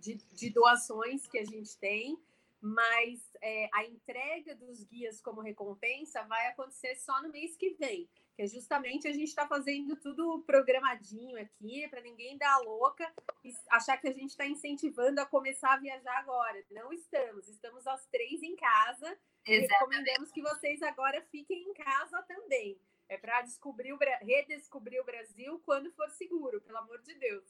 [0.00, 2.18] de, de doações que a gente tem,
[2.60, 8.08] mas é, a entrega dos guias como recompensa vai acontecer só no mês que vem,
[8.34, 13.10] que é justamente a gente está fazendo tudo programadinho aqui, para ninguém dar a louca
[13.44, 16.62] e achar que a gente está incentivando a começar a viajar agora.
[16.70, 19.46] Não estamos, estamos às três em casa Exatamente.
[19.46, 22.78] e recomendamos que vocês agora fiquem em casa também.
[23.10, 27.42] É para descobrir o, redescobrir o Brasil quando for seguro, pelo amor de Deus.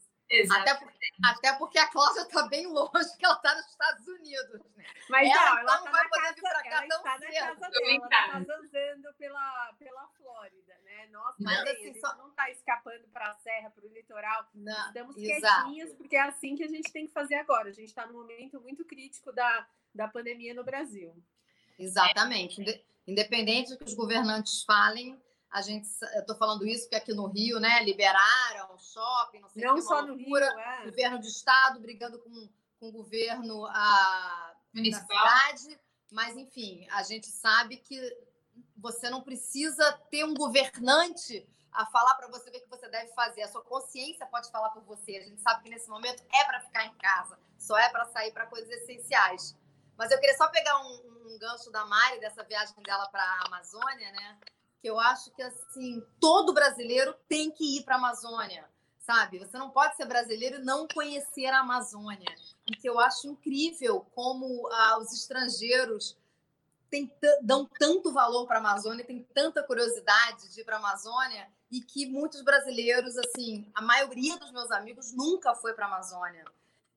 [0.51, 0.91] Até, por,
[1.23, 4.63] até porque a Cláudia está bem longe, que ela está nos Estados Unidos.
[4.75, 4.85] Né?
[5.11, 7.31] Mas ela, não, ela não tá vai poder casa, vir para cá tão está cedo.
[7.31, 11.09] na casa dela, ela está andando pela, pela Flórida, né?
[11.09, 12.17] Nossa, Mas, assim, só...
[12.17, 14.49] não está escapando para a serra, para o litoral.
[14.55, 15.65] Não, Estamos exato.
[15.65, 17.69] quietinhos, porque é assim que a gente tem que fazer agora.
[17.69, 21.13] A gente está num momento muito crítico da, da pandemia no Brasil.
[21.79, 22.83] Exatamente.
[23.07, 27.27] Independente do que os governantes falem, a gente, eu estou falando isso porque aqui no
[27.27, 30.85] Rio, né, liberaram shopping, não sei não que, só no Rio, é.
[30.85, 37.27] governo de estado brigando com, com o governo a, municipal, cidade, mas enfim, a gente
[37.27, 38.01] sabe que
[38.77, 43.13] você não precisa ter um governante a falar para você ver o que você deve
[43.13, 43.43] fazer.
[43.43, 45.19] A sua consciência pode falar por você.
[45.19, 48.33] A gente sabe que nesse momento é para ficar em casa, só é para sair
[48.33, 49.57] para coisas essenciais.
[49.97, 53.47] Mas eu queria só pegar um, um gancho da Mari dessa viagem dela para a
[53.47, 54.39] Amazônia, né?
[54.81, 59.39] Que eu acho que assim todo brasileiro tem que ir para a Amazônia, sabe?
[59.39, 62.35] Você não pode ser brasileiro e não conhecer a Amazônia.
[62.67, 66.17] E que eu acho incrível como ah, os estrangeiros
[66.91, 67.13] tem,
[67.43, 71.81] dão tanto valor para a Amazônia, tem tanta curiosidade de ir para a Amazônia e
[71.81, 76.45] que muitos brasileiros, assim, a maioria dos meus amigos nunca foi para a Amazônia.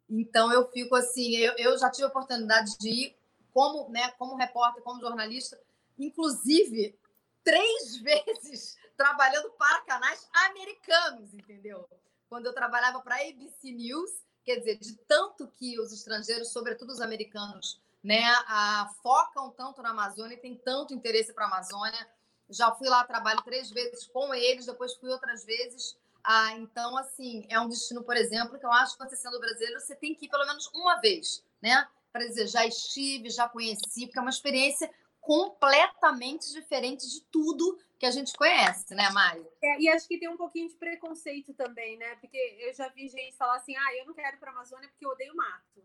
[0.10, 3.16] Então eu fico assim, eu, eu já tive a oportunidade de ir
[3.52, 5.60] como, né, como repórter, como jornalista,
[5.98, 6.98] inclusive
[7.44, 11.88] três vezes trabalhando para canais americanos, entendeu?
[12.30, 14.10] Quando eu trabalhava para a ABC News,
[14.44, 19.92] quer dizer, de tanto que os estrangeiros, sobretudo os americanos, né, a, focam tanto na
[19.92, 22.08] Amazônia e têm tanto interesse para a Amazônia.
[22.50, 25.98] Já fui lá, trabalho três vezes com eles, depois fui outras vezes.
[26.24, 29.80] Ah, então, assim, é um destino, por exemplo, que eu acho que você sendo brasileiro,
[29.80, 31.88] você tem que ir pelo menos uma vez, né?
[32.12, 34.90] Para dizer, já estive, já conheci, porque é uma experiência
[35.24, 39.46] completamente diferente de tudo que a gente conhece, né, Mari?
[39.62, 42.16] É, e acho que tem um pouquinho de preconceito também, né?
[42.18, 44.90] Porque eu já vi gente falar assim: ah, eu não quero ir para a Amazônia
[44.90, 45.82] porque eu odeio mato.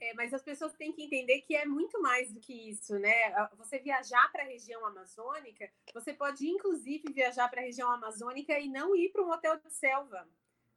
[0.00, 3.14] É, mas as pessoas têm que entender que é muito mais do que isso, né?
[3.56, 8.68] Você viajar para a região amazônica, você pode inclusive viajar para a região amazônica e
[8.68, 10.28] não ir para um hotel de selva.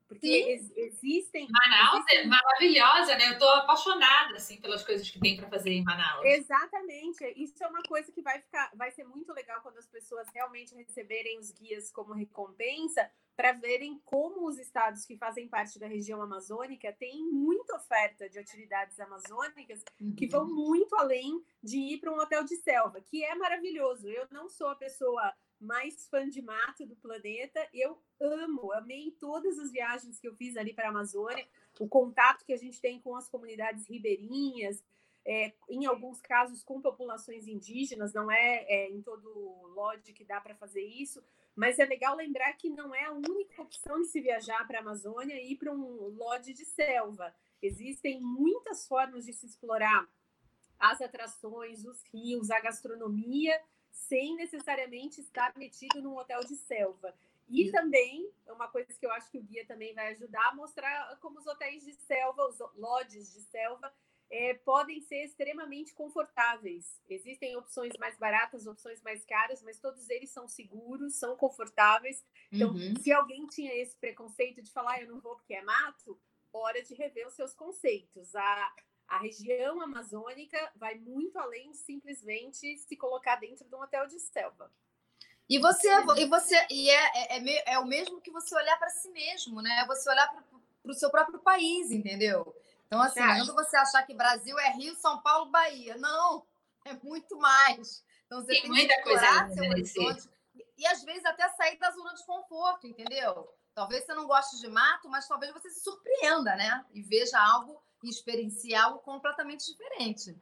[0.07, 1.47] Porque ex existem.
[1.49, 2.17] Manaus existem...
[2.19, 3.27] é maravilhosa, né?
[3.29, 6.23] Eu estou apaixonada assim pelas coisas que tem para fazer em Manaus.
[6.25, 7.23] Exatamente.
[7.35, 10.75] Isso é uma coisa que vai ficar, vai ser muito legal quando as pessoas realmente
[10.75, 16.21] receberem os guias como recompensa para verem como os estados que fazem parte da região
[16.21, 20.15] amazônica têm muita oferta de atividades amazônicas uhum.
[20.15, 24.07] que vão muito além de ir para um hotel de selva, que é maravilhoso.
[24.07, 25.33] Eu não sou a pessoa
[25.65, 27.67] mais fã de mato do planeta.
[27.73, 31.45] Eu amo, amei todas as viagens que eu fiz ali para a Amazônia,
[31.79, 34.83] o contato que a gente tem com as comunidades ribeirinhas,
[35.25, 39.27] é, em alguns casos com populações indígenas, não é, é em todo
[39.73, 41.21] lodge que dá para fazer isso,
[41.55, 44.81] mas é legal lembrar que não é a única opção de se viajar para a
[44.81, 47.33] Amazônia e ir para um lodge de selva.
[47.61, 50.07] Existem muitas formas de se explorar
[50.77, 53.59] as atrações, os rios, a gastronomia
[53.95, 57.15] sem necessariamente estar metido num hotel de selva.
[57.47, 60.55] E também, é uma coisa que eu acho que o guia também vai ajudar a
[60.55, 63.93] mostrar como os hotéis de selva, os lodges de selva,
[64.29, 66.99] é, podem ser extremamente confortáveis.
[67.07, 72.25] Existem opções mais baratas, opções mais caras, mas todos eles são seguros, são confortáveis.
[72.51, 72.95] Então, uhum.
[72.99, 76.19] se alguém tinha esse preconceito de falar, ah, eu não vou porque é mato,
[76.51, 78.35] hora de rever os seus conceitos.
[78.35, 78.75] A,
[79.07, 84.19] a região amazônica vai muito além de simplesmente se colocar dentro de um hotel de
[84.19, 84.71] selva.
[85.47, 85.87] E você,
[86.17, 89.61] e você, e é, é, é, é o mesmo que você olhar para si mesmo,
[89.61, 89.85] né?
[89.87, 92.55] Você olhar para o seu próprio país, entendeu?
[92.87, 95.97] Então, assim, quando você achar que Brasil é Rio, São Paulo, Bahia.
[95.97, 96.43] Não,
[96.83, 98.03] é muito mais.
[98.25, 100.29] Então, você tem, tem muita que explorar seu horizonte.
[100.77, 103.47] E, às vezes, até sair da zona de conforto, entendeu?
[103.75, 106.83] Talvez você não goste de mato, mas talvez você se surpreenda, né?
[106.93, 110.37] E veja algo e experienciar algo completamente diferente.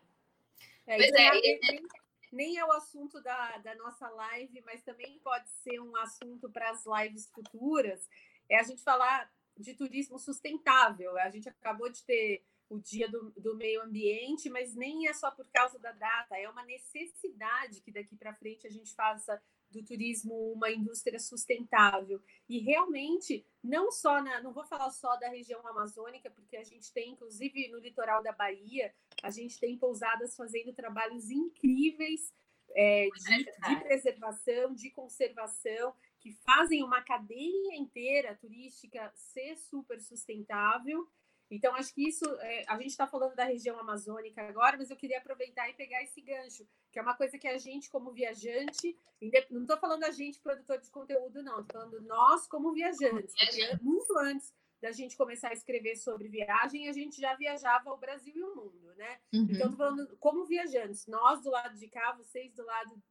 [0.86, 1.88] É, pois é, nem,
[2.32, 6.72] nem é o assunto da, da nossa live, mas também pode ser um assunto para
[6.72, 8.08] as lives futuras.
[8.50, 11.18] É a gente falar de turismo sustentável.
[11.18, 15.30] A gente acabou de ter o dia do, do meio ambiente, mas nem é só
[15.32, 19.42] por causa da data, é uma necessidade que daqui para frente a gente faça
[19.74, 22.22] do turismo uma indústria sustentável.
[22.48, 26.94] E realmente, não só na, não vou falar só da região amazônica, porque a gente
[26.94, 32.34] tem, inclusive no litoral da Bahia, a gente tem pousadas fazendo trabalhos incríveis
[32.76, 41.08] é, de, de preservação, de conservação, que fazem uma cadeia inteira turística ser super sustentável
[41.56, 44.98] então, acho que isso, é, a gente está falando da região amazônica agora, mas eu
[44.98, 48.98] queria aproveitar e pegar esse gancho, que é uma coisa que a gente, como viajante,
[49.50, 53.78] não estou falando a gente, produtor de conteúdo, não, estou falando nós, como viajantes, porque
[53.82, 58.34] muito antes da gente começar a escrever sobre viagem, a gente já viajava o Brasil
[58.36, 59.20] e o mundo, né?
[59.34, 59.44] Uhum.
[59.44, 63.02] Então, estou falando como viajantes, nós do lado de cá, vocês do lado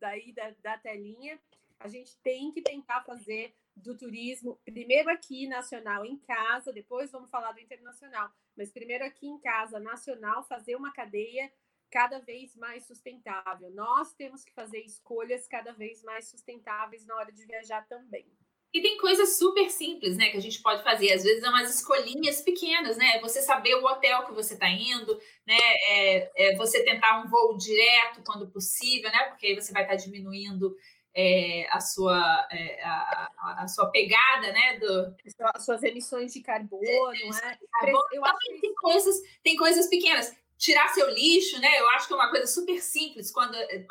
[0.00, 1.38] daí da, da telinha,
[1.78, 7.30] a gente tem que tentar fazer do turismo, primeiro aqui nacional em casa, depois vamos
[7.30, 11.50] falar do internacional, mas primeiro aqui em casa nacional fazer uma cadeia
[11.90, 13.70] cada vez mais sustentável.
[13.70, 18.26] Nós temos que fazer escolhas cada vez mais sustentáveis na hora de viajar também.
[18.74, 21.12] E tem coisas super simples, né, que a gente pode fazer.
[21.12, 23.20] Às vezes é umas escolhinhas pequenas, né?
[23.20, 25.14] Você saber o hotel que você está indo,
[25.46, 25.58] né?
[25.90, 29.24] É, é você tentar um voo direto quando possível, né?
[29.28, 30.74] Porque aí você vai estar tá diminuindo
[31.14, 34.78] é, a, sua, é, a, a, sua pegada, né?
[34.78, 35.14] Do...
[35.54, 38.04] As suas emissões de carbono, é, carbono.
[38.12, 40.34] Eu acho que tem coisas, tem coisas pequenas.
[40.56, 41.80] Tirar seu lixo, né?
[41.80, 43.30] Eu acho que é uma coisa super simples.
[43.30, 43.84] Quando é,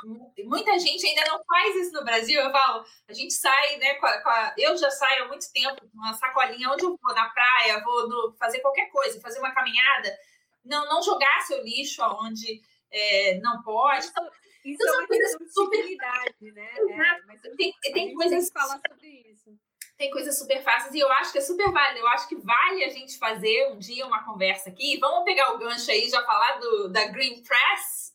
[0.45, 3.95] muita gente ainda não faz isso no Brasil, eu falo, a gente sai, né?
[3.95, 6.97] Com a, com a, eu já saio há muito tempo com uma sacolinha onde eu
[7.01, 10.17] vou, na praia, vou no, fazer qualquer coisa, fazer uma caminhada.
[10.63, 12.61] Não, não jogar seu lixo aonde
[12.91, 14.07] é, não pode.
[14.07, 14.29] Então,
[14.63, 16.53] isso então, é uma de super...
[16.53, 16.69] né?
[16.77, 18.49] É, mas tem, tem coisas.
[18.49, 19.57] Tem falar sobre isso.
[19.97, 21.99] Tem coisas super fáceis e eu acho que é super válido.
[21.99, 24.97] Eu acho que vale a gente fazer um dia uma conversa aqui.
[24.99, 28.11] Vamos pegar o gancho aí já falar do, da Green Press.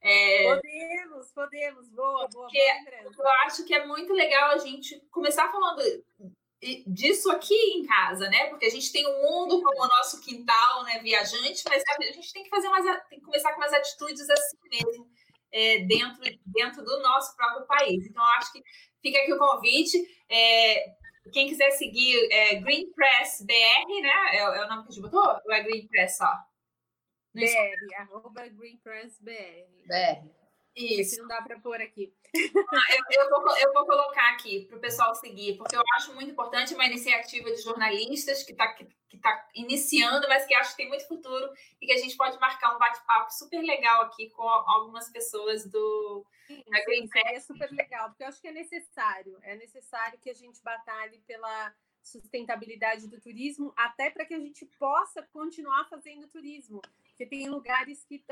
[0.00, 1.88] É, podemos, podemos.
[1.90, 2.48] Boa, boa, boa
[3.04, 5.82] Eu acho que é muito legal a gente começar falando
[6.86, 8.46] disso aqui em casa, né?
[8.48, 11.00] Porque a gente tem o mundo como o nosso quintal, né?
[11.00, 14.58] Viajante, mas a gente tem que fazer umas, tem que começar com umas atitudes assim
[14.70, 15.06] mesmo
[15.56, 18.06] é, dentro, dentro do nosso próprio país.
[18.06, 18.62] Então, acho que
[19.00, 19.96] fica aqui o convite.
[20.28, 20.84] É,
[21.32, 24.36] quem quiser seguir é Green Press BR, né?
[24.36, 25.40] É, é, o nome que a gente botou?
[25.46, 26.30] Ou é Green Press só?
[27.34, 29.66] BR, arroba Green Press BR.
[29.86, 30.45] BR.
[30.76, 31.18] Isso.
[31.20, 32.12] não dá para pôr aqui.
[32.36, 36.14] Ah, eu, eu, vou, eu vou colocar aqui para o pessoal seguir, porque eu acho
[36.14, 40.72] muito importante uma iniciativa de jornalistas que está que, que tá iniciando, mas que acho
[40.72, 41.50] que tem muito futuro
[41.80, 46.26] e que a gente pode marcar um bate-papo super legal aqui com algumas pessoas do.
[46.46, 49.38] Sim, sim, é super legal, porque eu acho que é necessário.
[49.42, 54.64] É necessário que a gente batalhe pela sustentabilidade do turismo, até para que a gente
[54.78, 56.80] possa continuar fazendo turismo.
[57.16, 58.22] Porque tem lugares que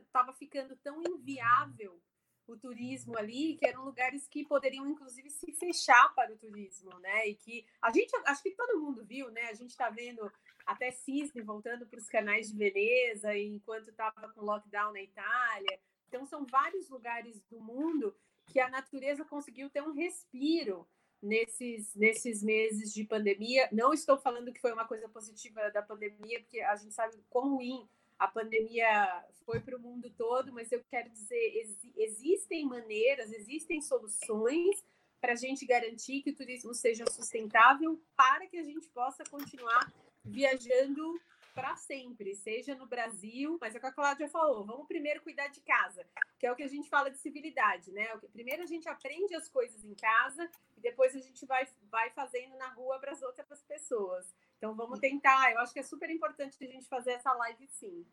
[0.00, 2.00] estava ficando tão inviável
[2.46, 7.28] o turismo ali, que eram lugares que poderiam, inclusive, se fechar para o turismo, né?
[7.28, 9.42] E que a gente, acho que todo mundo viu, né?
[9.42, 10.32] A gente está vendo
[10.64, 15.78] até cisne voltando para os canais de Veneza, enquanto estava com lockdown na Itália.
[16.08, 18.16] Então, são vários lugares do mundo
[18.46, 20.88] que a natureza conseguiu ter um respiro
[21.22, 23.68] nesses, nesses meses de pandemia.
[23.70, 27.56] Não estou falando que foi uma coisa positiva da pandemia, porque a gente sabe quão
[27.56, 27.86] ruim
[28.20, 33.80] a pandemia foi para o mundo todo, mas eu quero dizer, ex existem maneiras, existem
[33.80, 34.84] soluções
[35.18, 39.90] para a gente garantir que o turismo seja sustentável para que a gente possa continuar
[40.22, 41.18] viajando
[41.54, 45.48] para sempre, seja no Brasil, mas é o que a Cláudia falou, vamos primeiro cuidar
[45.48, 46.06] de casa,
[46.38, 48.06] que é o que a gente fala de civilidade, né?
[48.32, 52.56] Primeiro a gente aprende as coisas em casa e depois a gente vai, vai fazendo
[52.56, 54.26] na rua para as outras pessoas.
[54.60, 58.06] Então vamos tentar, eu acho que é super importante a gente fazer essa live sim.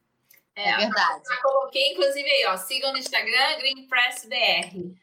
[0.56, 1.24] É, é verdade.
[1.28, 4.96] Já coloquei, inclusive, aí, ó, sigam no Instagram, GreenPressBR.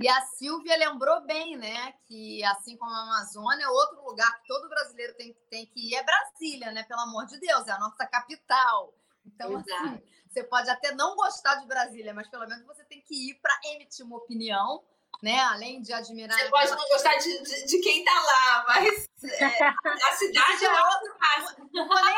[0.00, 1.94] E a Silvia lembrou bem, né?
[2.06, 6.04] Que assim como a Amazônia, outro lugar que todo brasileiro tem, tem que ir é
[6.04, 6.84] Brasília, né?
[6.84, 8.94] Pelo amor de Deus, é a nossa capital.
[9.26, 9.84] Então, Exato.
[9.84, 13.34] assim, você pode até não gostar de Brasília, mas pelo menos você tem que ir
[13.42, 14.84] para emitir uma opinião
[15.22, 15.38] né?
[15.40, 16.38] Além de admirar.
[16.38, 20.82] Você pode não gostar de, de, de quem está lá, mas é, a cidade é
[20.82, 21.68] outro caso.
[21.72, 22.14] Não vou nem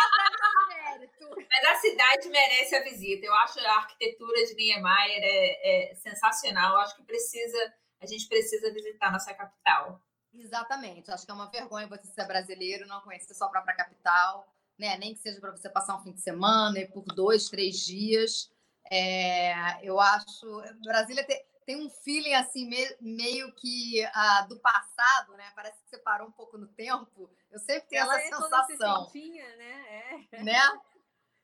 [0.68, 1.28] mérito.
[1.36, 3.26] Mas a cidade merece a visita.
[3.26, 6.74] Eu acho a arquitetura de Niemeyer é, é sensacional.
[6.74, 10.00] Eu acho que precisa, a gente precisa visitar nossa capital.
[10.34, 11.10] Exatamente.
[11.10, 14.46] Acho que é uma vergonha você ser brasileiro, não conhecer sua própria capital,
[14.78, 14.96] né?
[14.98, 18.50] Nem que seja para você passar um fim de semana e por dois, três dias.
[18.90, 20.62] É, eu acho.
[20.84, 22.68] Brasília tem, tem um feeling assim,
[23.00, 25.52] meio, que ah, do passado, né?
[25.54, 27.30] Parece que você parou um pouco no tempo.
[27.50, 28.48] Eu sempre tenho Ela essa é sensação.
[28.48, 29.06] Toda
[29.56, 30.26] né?
[30.32, 30.42] É.
[30.42, 30.80] né?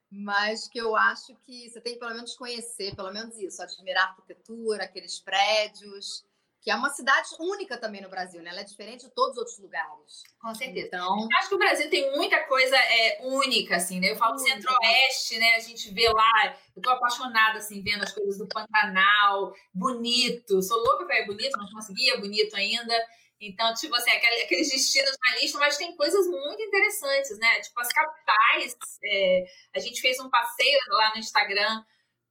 [0.09, 4.05] Mas que eu acho que você tem que pelo menos conhecer, pelo menos isso, admirar
[4.05, 6.25] a arquitetura, aqueles prédios
[6.67, 8.49] que é uma cidade única também no Brasil, né?
[8.49, 10.23] Ela é diferente de todos os outros lugares.
[10.37, 10.87] Com certeza.
[10.87, 14.11] Então, eu acho que o Brasil tem muita coisa é, única, assim, né?
[14.11, 15.55] Eu falo centro-oeste, né?
[15.55, 20.61] A gente vê lá, eu tô apaixonada, assim, vendo as coisas do Pantanal, bonito.
[20.61, 22.93] Sou louca pra ir bonito, não conseguia bonito ainda.
[23.39, 27.61] Então, tipo assim, aqueles destinos na lista, mas tem coisas muito interessantes, né?
[27.61, 28.75] Tipo, as capitais.
[29.05, 31.81] É, a gente fez um passeio lá no Instagram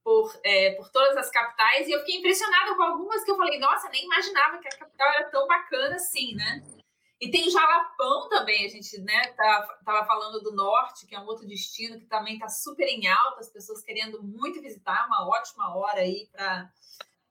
[0.07, 3.59] por, é, por todas as capitais e eu fiquei impressionada com algumas que eu falei,
[3.59, 6.63] nossa, nem imaginava que a capital era tão bacana assim, né?
[7.19, 11.25] E tem Jalapão também, a gente né, tá, tava falando do norte, que é um
[11.25, 15.75] outro destino que também está super em alta, as pessoas querendo muito visitar, uma ótima
[15.75, 16.71] hora aí para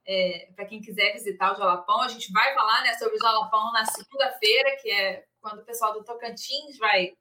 [0.06, 2.02] é, para quem quiser visitar o Jalapão.
[2.02, 5.94] A gente vai falar né, sobre o Jalapão na segunda-feira, que é quando o pessoal
[5.94, 7.14] do Tocantins vai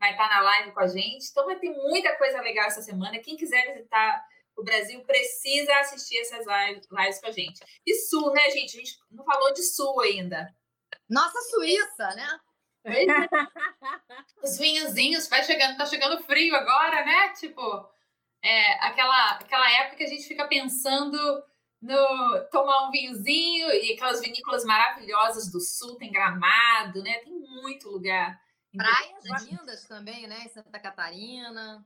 [0.00, 1.28] vai estar tá na live com a gente.
[1.30, 3.18] Então vai ter muita coisa legal essa semana.
[3.18, 4.24] Quem quiser visitar
[4.56, 7.60] o Brasil precisa assistir essas lives, com a gente.
[7.86, 8.76] E Sul, né, gente?
[8.76, 10.54] A gente não falou de Sul ainda.
[11.08, 12.40] Nossa Suíça, né?
[14.42, 17.32] Os vinhozinhos, vai chegando, tá chegando frio agora, né?
[17.32, 17.88] Tipo,
[18.42, 21.18] é, aquela, aquela época que a gente fica pensando
[21.80, 27.18] no tomar um vinhozinho e aquelas vinícolas maravilhosas do sul, tem gramado, né?
[27.18, 28.40] Tem muito lugar.
[28.76, 30.44] Praias lindas também, né?
[30.44, 31.84] Em Santa Catarina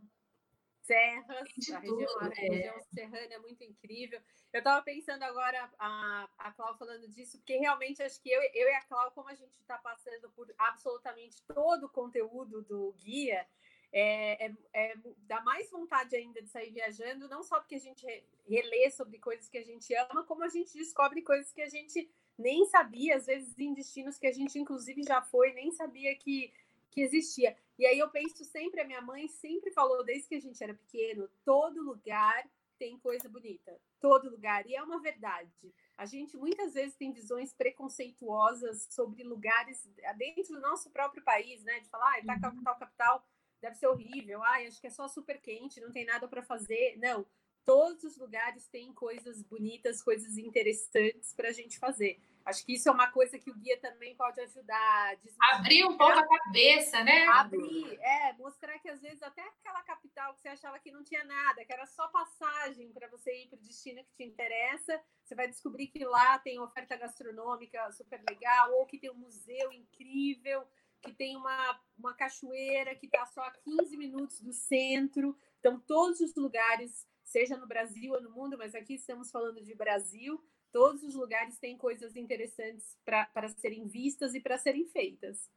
[0.89, 2.49] serras, a região, a é.
[2.49, 4.21] região serrana é muito incrível.
[4.53, 8.69] Eu estava pensando agora, a, a Clau falando disso, porque realmente acho que eu, eu
[8.69, 13.47] e a Clau, como a gente está passando por absolutamente todo o conteúdo do guia,
[13.93, 14.95] é, é, é,
[15.27, 18.07] dá mais vontade ainda de sair viajando, não só porque a gente
[18.49, 22.11] relê sobre coisas que a gente ama, como a gente descobre coisas que a gente
[22.39, 26.53] nem sabia, às vezes em destinos que a gente inclusive já foi, nem sabia que
[26.91, 27.57] que existia.
[27.79, 30.75] E aí eu penso sempre, a minha mãe sempre falou, desde que a gente era
[30.75, 32.45] pequeno, todo lugar
[32.79, 33.79] tem coisa bonita.
[34.01, 34.67] Todo lugar.
[34.67, 35.75] E é uma verdade.
[35.97, 39.85] A gente muitas vezes tem visões preconceituosas sobre lugares
[40.17, 41.81] dentro do nosso próprio país, né?
[41.81, 42.79] De falar, ah, tá capital, uhum.
[42.79, 43.29] capital,
[43.61, 44.43] deve ser horrível.
[44.43, 46.97] Ah, acho que é só super quente, não tem nada para fazer.
[46.99, 47.27] Não.
[47.65, 52.21] Todos os lugares têm coisas bonitas, coisas interessantes para a gente fazer.
[52.49, 55.19] Acho que isso é uma coisa que o guia também pode ajudar.
[55.53, 57.27] Abrir um pouco a cabeça, né?
[57.27, 61.23] Abrir, é, mostrar que às vezes até aquela capital que você achava que não tinha
[61.25, 65.35] nada, que era só passagem para você ir para o destino que te interessa, você
[65.35, 70.67] vai descobrir que lá tem oferta gastronômica super legal, ou que tem um museu incrível,
[71.03, 75.37] que tem uma, uma cachoeira que está só a 15 minutos do centro.
[75.61, 79.75] Então, todos os lugares, seja no Brasil ou no mundo, mas aqui estamos falando de
[79.75, 80.43] Brasil,
[80.73, 85.49] todos os lugares têm coisas interessantes para serem vistas e para serem feitas.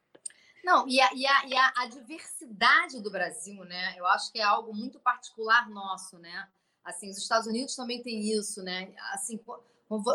[0.64, 3.96] Não, e, a, e, a, e a, a, diversidade do Brasil, né?
[3.98, 6.48] Eu acho que é algo muito particular nosso, né?
[6.84, 8.94] Assim, os Estados Unidos também tem isso, né?
[9.14, 9.40] Assim,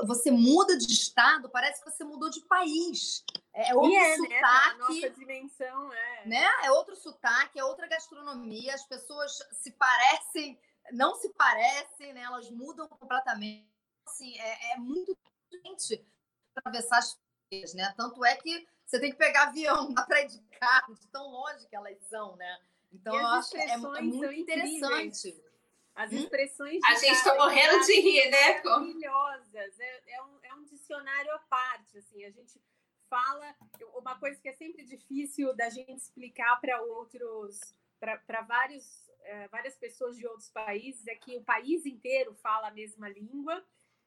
[0.07, 3.25] você muda de estado, parece que você mudou de país.
[3.53, 4.79] É outro é, sotaque.
[4.79, 4.79] Né?
[4.79, 6.27] Nossa dimensão é.
[6.27, 6.47] Né?
[6.63, 8.75] É outro sotaque, é outra gastronomia.
[8.75, 10.59] As pessoas se parecem,
[10.93, 12.23] não se parecem, né?
[12.23, 13.76] Elas mudam completamente
[14.07, 15.17] assim, é, é muito
[15.65, 16.07] gente
[16.55, 17.95] atravessar as fronteiras, né?
[17.97, 21.29] Tanto é que você tem que pegar avião, dá para ir de carro, de tão
[21.29, 22.59] longe que elas são, né?
[22.93, 25.43] Então, eu acho que é, é muito interessante.
[25.95, 26.17] As hum?
[26.17, 28.63] expressões A gente está morrendo de rir, né?
[28.63, 29.81] Maravilhosas.
[29.81, 32.25] É, é, um, é um dicionário à parte, assim.
[32.25, 32.61] A gente
[33.09, 33.57] fala...
[33.95, 37.61] Uma coisa que é sempre difícil da gente explicar para outros...
[37.99, 39.11] Para vários...
[39.23, 43.65] É, várias pessoas de outros países é que o país inteiro fala a mesma língua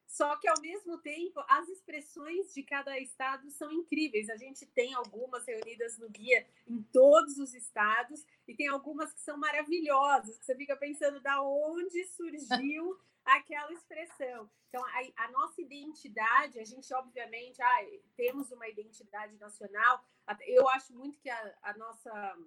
[0.10, 4.28] só que, ao mesmo tempo, as expressões de cada estado são incríveis.
[4.28, 9.20] A gente tem algumas reunidas no guia em todos os estados e tem algumas que
[9.20, 14.50] são maravilhosas, que você fica pensando da onde surgiu aquela expressão.
[14.70, 17.86] Então, a, a, nossa identidade, a gente, obviamente, ah,
[18.18, 20.04] temos uma identidade nacional.
[20.48, 22.38] Eu acho muito que a, a nossa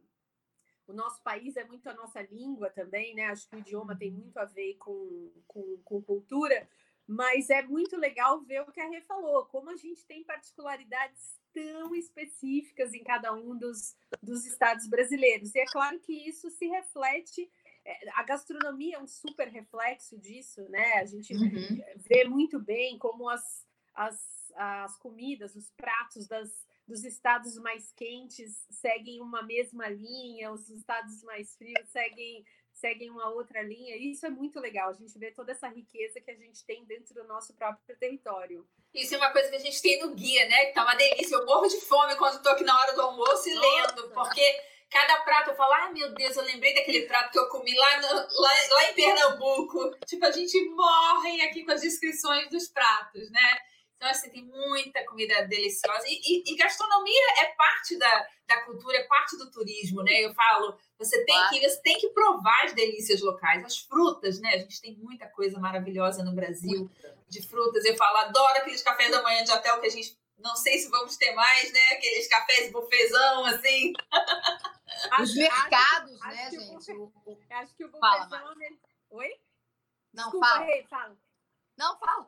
[0.84, 3.26] o nosso país é muito a nossa língua também, né?
[3.26, 6.68] Acho que o idioma tem muito a ver com, com, com cultura,
[7.12, 11.40] Mas é muito legal ver o que a Rê falou, como a gente tem particularidades
[11.52, 15.54] tão específicas em cada um dos, dos estados brasileiros.
[15.54, 17.50] E é claro que isso se reflete
[17.84, 20.94] é, a gastronomia é um super reflexo disso, né?
[20.94, 21.82] A gente uhum.
[21.96, 28.66] vê muito bem como as, as, as comidas, os pratos das, dos estados mais quentes
[28.70, 32.44] seguem uma mesma linha, os estados mais frios seguem
[32.82, 33.96] seguem uma outra linha.
[33.96, 34.90] E isso é muito legal.
[34.90, 38.66] A gente vê toda essa riqueza que a gente tem dentro do nosso próprio território.
[38.92, 40.66] Isso é uma coisa que a gente tem no guia, né?
[40.66, 41.36] Que tá uma delícia.
[41.36, 43.68] Eu morro de fome quando estou aqui na hora do almoço e Nossa.
[43.68, 44.60] lendo, porque
[44.90, 48.00] cada prato eu falo, ai meu Deus, eu lembrei daquele prato que eu comi lá,
[48.00, 48.08] no,
[48.40, 49.96] lá, lá em Pernambuco.
[50.04, 53.58] Tipo, a gente morre aqui com as descrições dos pratos, né?
[54.02, 56.04] Então, assim, tem muita comida deliciosa.
[56.08, 60.24] E, e, e, gastronomia é parte da, da cultura, é parte do turismo, né?
[60.24, 63.64] Eu falo, você tem, que, você tem que provar as delícias locais.
[63.64, 64.54] As frutas, né?
[64.54, 66.90] A gente tem muita coisa maravilhosa no Brasil
[67.28, 67.84] de frutas.
[67.84, 70.90] Eu falo, adoro aqueles cafés da manhã de hotel que a gente não sei se
[70.90, 71.90] vamos ter mais, né?
[71.92, 73.92] Aqueles cafés bufezão, assim.
[75.22, 76.94] Os mercados, acho, né, acho gente?
[77.24, 78.28] Buffet, acho que o bufezão...
[78.28, 78.54] Fala,
[79.10, 79.40] Oi?
[80.12, 80.64] Não, Desculpa, fala.
[80.64, 81.16] Rei, fala.
[81.76, 82.26] Não, fala.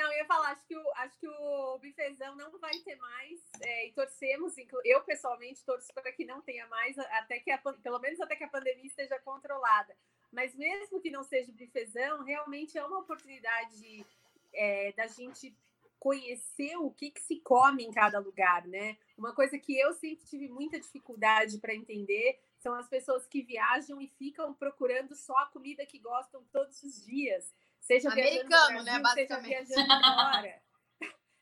[0.00, 3.38] Não, eu ia falar, acho que o, acho que o bifezão não vai ter mais,
[3.60, 7.98] é, e torcemos, eu pessoalmente torço para que não tenha mais, até que a, pelo
[7.98, 9.94] menos até que a pandemia esteja controlada.
[10.32, 14.06] Mas mesmo que não seja o bifezão, realmente é uma oportunidade
[14.54, 15.54] é, da gente
[15.98, 18.96] conhecer o que, que se come em cada lugar, né?
[19.18, 24.00] Uma coisa que eu sempre tive muita dificuldade para entender são as pessoas que viajam
[24.00, 27.52] e ficam procurando só a comida que gostam todos os dias.
[27.80, 28.98] Seja Americano, Brasil, né?
[29.00, 29.66] Basicamente.
[29.66, 30.62] Seja viajando fora.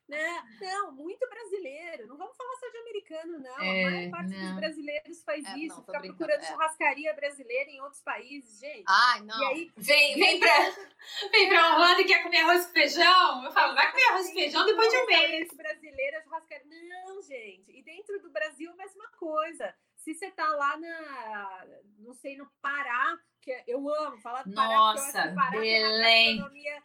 [0.08, 2.06] Não, não, muito brasileiro.
[2.06, 3.62] Não vamos falar só de americano, não.
[3.62, 4.40] É, a maior parte não.
[4.40, 5.76] dos brasileiros faz é, isso.
[5.76, 6.46] Não, fica procurando é.
[6.46, 8.84] churrascaria brasileira em outros países, gente.
[8.88, 9.38] Ai, não.
[9.38, 10.48] E aí, vem, vem, pra,
[11.30, 13.44] vem pra Orlando e quer comer arroz com feijão.
[13.44, 15.52] Eu falo, vai comer arroz com feijão depois de um mês.
[15.52, 16.64] brasileira, churrascaria.
[16.88, 17.70] Não, gente.
[17.70, 19.74] E dentro do Brasil, a mesma coisa.
[19.94, 21.66] Se você tá lá na,
[21.98, 23.18] não sei, no Pará,
[23.48, 26.48] que eu amo falar do Pará, Nossa, porque eu acho que Pará Belém.
[26.50, 26.82] tem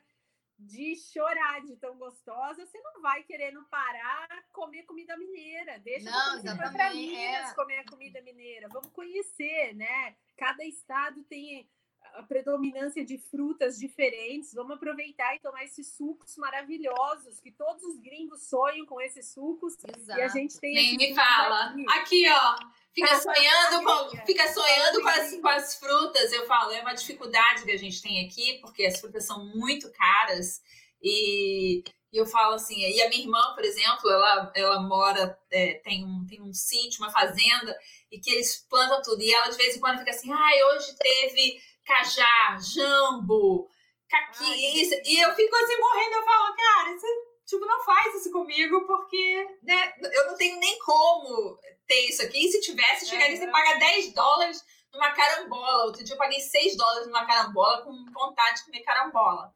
[0.59, 5.78] de chorar de tão gostosa, você não vai querer no Pará comer comida mineira.
[5.80, 7.53] Deixa não, você para Minas é.
[7.53, 8.70] comer a comida mineira.
[8.70, 10.16] Vamos conhecer, né?
[10.38, 11.70] Cada estado tem
[12.16, 14.54] a predominância de frutas diferentes.
[14.54, 19.76] Vamos aproveitar e tomar esses sucos maravilhosos que todos os gringos sonham com esses sucos.
[19.97, 20.20] Exato.
[20.20, 20.74] E a gente tem.
[20.74, 21.70] Nem me fala.
[21.70, 21.86] Aqui.
[21.89, 22.84] aqui, ó.
[22.93, 26.32] Fica sonhando, com, fica sonhando com as, com as frutas.
[26.32, 29.91] Eu falo, é uma dificuldade que a gente tem aqui, porque as frutas são muito
[29.91, 30.62] caras.
[31.01, 35.74] E, e eu falo assim, e a minha irmã, por exemplo, ela, ela mora, é,
[35.84, 37.76] tem, um, tem um sítio, uma fazenda,
[38.12, 39.24] e que eles plantam tudo.
[39.24, 43.69] E ela de vez em quando fica assim, ai, hoje teve cajá, jambo,
[44.09, 44.93] caqui, isso.
[45.05, 47.07] E eu fico assim morrendo, eu falo, cara, você
[47.45, 51.57] tipo, não faz isso comigo, porque né, eu não tenho nem como
[51.88, 52.45] ter isso aqui.
[52.45, 54.63] E se tivesse, chegaria, é, você paga 10 dólares
[54.93, 55.86] numa carambola.
[55.86, 59.51] Outro dia eu paguei 6 dólares numa carambola com vontade de comer carambola.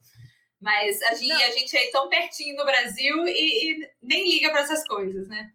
[0.59, 4.61] Mas a gente, a gente é tão pertinho no Brasil e, e nem liga para
[4.61, 5.51] essas coisas, né?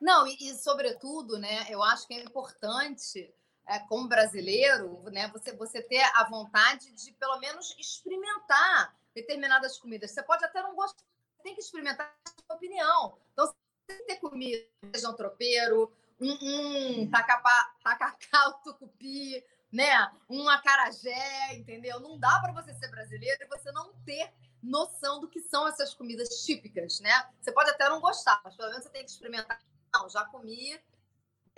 [0.00, 3.28] Não, e, e, sobretudo, né, eu acho que é importante
[3.66, 10.12] é, como brasileiro, né, você, você ter a vontade de, pelo menos, experimentar determinadas comidas.
[10.12, 11.02] Você pode até não gostar,
[11.42, 13.18] tem que experimentar a sua opinião.
[13.32, 22.00] Então, você ter comido feijão tropeiro, um, um tacapá, tacacá, tucupi, né, um acarajé, entendeu?
[22.00, 25.92] Não dá para você ser brasileiro e você não ter noção do que são essas
[25.94, 27.28] comidas típicas, né?
[27.40, 29.60] Você pode até não gostar, mas pelo menos você tem que experimentar.
[29.94, 30.80] Não, já comi,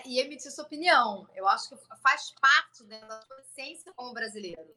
[0.07, 1.27] e emitir sua opinião.
[1.35, 4.75] Eu acho que faz parte da sua essência como brasileiro.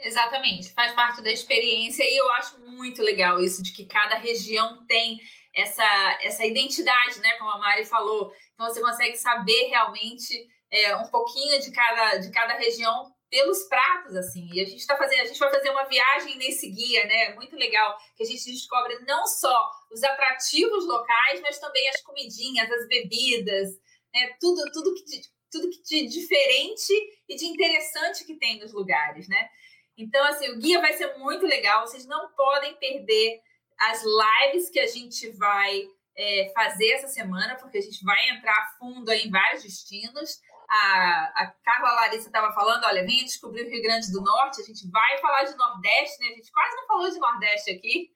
[0.00, 4.86] Exatamente, faz parte da experiência e eu acho muito legal isso de que cada região
[4.86, 5.18] tem
[5.54, 7.32] essa, essa identidade, né?
[7.32, 8.32] Como a Mari falou.
[8.54, 14.14] Então você consegue saber realmente é, um pouquinho de cada, de cada região pelos pratos,
[14.16, 14.48] assim.
[14.52, 17.34] E a gente está fazendo, a gente vai fazer uma viagem nesse guia, né?
[17.34, 22.70] Muito legal, que a gente descobre não só os atrativos locais, mas também as comidinhas,
[22.70, 23.70] as bebidas,
[24.14, 24.36] né?
[24.40, 26.92] Tudo, tudo que de, tudo que de diferente
[27.28, 29.48] e de interessante que tem nos lugares, né?
[29.96, 31.86] Então, assim, o guia vai ser muito legal.
[31.86, 33.40] Vocês não podem perder
[33.78, 38.52] as lives que a gente vai é, fazer essa semana, porque a gente vai entrar
[38.52, 40.38] a fundo em vários destinos.
[40.68, 44.64] A, a Carla Larissa estava falando, olha, venha descobrir o Rio Grande do Norte, a
[44.64, 46.28] gente vai falar de Nordeste, né?
[46.28, 48.10] A gente quase não falou de Nordeste aqui.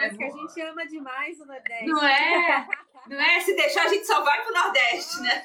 [0.00, 1.86] É que a gente ama demais o Nordeste.
[1.86, 2.68] Não é?
[3.06, 3.40] Não é?
[3.40, 5.44] Se deixar, a gente só vai pro Nordeste, né?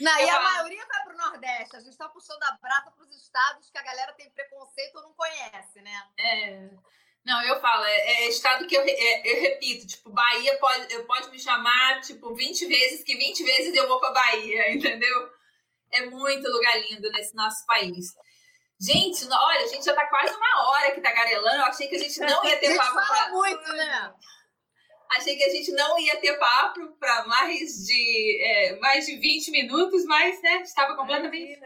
[0.00, 1.76] Não, e a maioria vai pro Nordeste.
[1.76, 5.12] A gente tá puxando a brata pros estados que a galera tem preconceito ou não
[5.14, 6.02] conhece, né?
[6.18, 6.68] É.
[7.24, 11.04] Não, eu falo, é, é estado que eu, é, eu repito, tipo, Bahia pode, eu
[11.04, 15.30] pode me chamar, tipo, 20 vezes, que 20 vezes eu vou pra Bahia, entendeu?
[15.92, 18.14] É muito lugar lindo nesse nosso país.
[18.80, 21.56] Gente, olha, a gente já tá quase uma hora que tá garelando.
[21.56, 22.94] Eu achei que a gente não ia ter papo.
[22.94, 23.30] fala pra...
[23.30, 24.14] muito, né?
[25.10, 29.50] Achei que a gente não ia ter papo para mais de é, mais de 20
[29.50, 31.58] minutos, mas né, estava completamente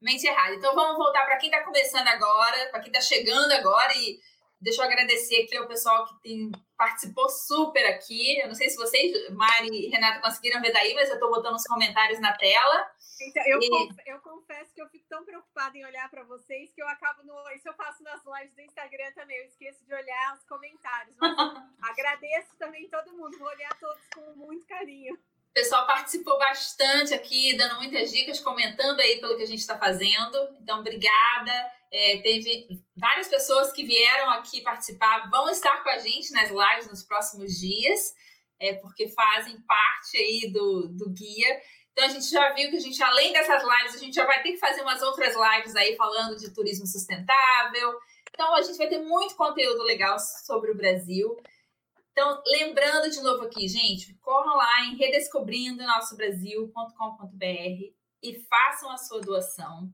[0.00, 0.54] mente errado.
[0.54, 4.18] Então vamos voltar para quem está começando agora, para quem está chegando agora e
[4.60, 8.40] deixa eu agradecer aqui ao pessoal que tem, participou super aqui.
[8.40, 11.54] Eu não sei se vocês, Mari e Renata, conseguiram ver daí, mas eu estou botando
[11.54, 12.90] os comentários na tela.
[13.20, 13.68] Então, eu, e...
[13.68, 17.22] conf, eu confesso que eu fico tão preocupada em olhar para vocês que eu acabo
[17.24, 17.50] no.
[17.52, 21.16] Isso eu faço nas lives do Instagram também, eu esqueço de olhar os comentários.
[21.18, 21.36] Mas
[21.82, 25.18] agradeço também todo mundo, vou olhar todos com muito carinho.
[25.56, 29.78] O pessoal participou bastante aqui, dando muitas dicas, comentando aí pelo que a gente está
[29.78, 30.36] fazendo.
[30.60, 31.72] Então, obrigada.
[31.90, 36.90] É, teve várias pessoas que vieram aqui participar, vão estar com a gente nas lives
[36.90, 38.12] nos próximos dias,
[38.60, 41.58] é, porque fazem parte aí do, do guia.
[41.90, 44.42] Então a gente já viu que a gente, além dessas lives, a gente já vai
[44.42, 47.98] ter que fazer umas outras lives aí falando de turismo sustentável.
[48.28, 51.34] Então a gente vai ter muito conteúdo legal sobre o Brasil.
[52.18, 57.92] Então, lembrando de novo aqui, gente, corram lá em redescobrindo-nosso-brasil.com.br
[58.22, 59.92] e façam a sua doação.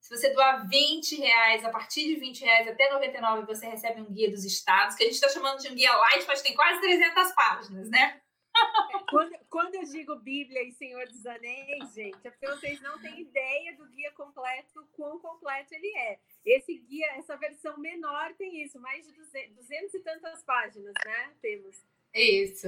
[0.00, 4.10] Se você doar 20 reais, a partir de 20 reais até 99, você recebe um
[4.10, 6.80] guia dos estados, que a gente está chamando de um guia light, mas tem quase
[6.80, 8.21] 300 páginas, né?
[9.08, 13.20] Quando, quando, eu digo Bíblia e Senhor dos Anéis, gente, é porque vocês não têm
[13.20, 16.18] ideia do guia completo, quão completo ele é.
[16.44, 21.34] Esse guia, essa versão menor tem isso, mais de 200, 200 e tantas páginas, né?
[21.42, 21.76] Temos.
[22.14, 22.66] Isso.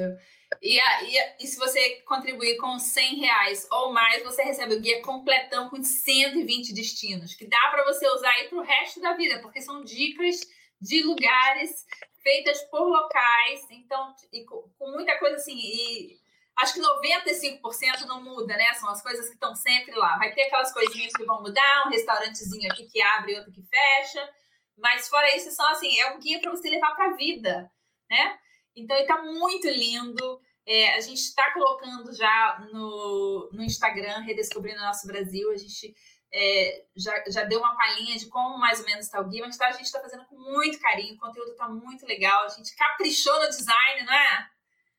[0.62, 5.03] E, e, e, se você contribuir com 100 reais ou mais, você recebe o guia
[5.03, 9.41] completão com 120 destinos, que dá para você usar aí para o resto da vida,
[9.41, 10.41] porque são dicas
[10.80, 11.87] de lugares
[12.25, 14.12] feitas por locais, então,
[14.49, 16.18] com, com muita coisa assim, e
[16.57, 18.72] acho que 95% não muda, né?
[18.75, 20.16] São as coisas que estão sempre lá.
[20.16, 23.62] Vai ter aquelas coisinhas que vão mudar, um restaurantezinho aqui que abre e outro que
[23.62, 24.29] fecha,
[24.77, 27.70] mas fora isso, são assim, é um guia para você levar para a vida,
[28.11, 28.39] né?
[28.75, 30.41] Então, está muito lindo.
[30.66, 35.53] É, a gente está colocando já no, no Instagram, Redescobrindo Nosso Brasil.
[35.53, 35.95] A gente
[36.37, 39.57] é, já, já deu uma palhinha de como mais ou menos está o guia, mas
[39.57, 42.74] tá, a gente está fazendo com muito carinho, o conteúdo está muito legal, a gente
[42.74, 44.51] caprichou no design, não é?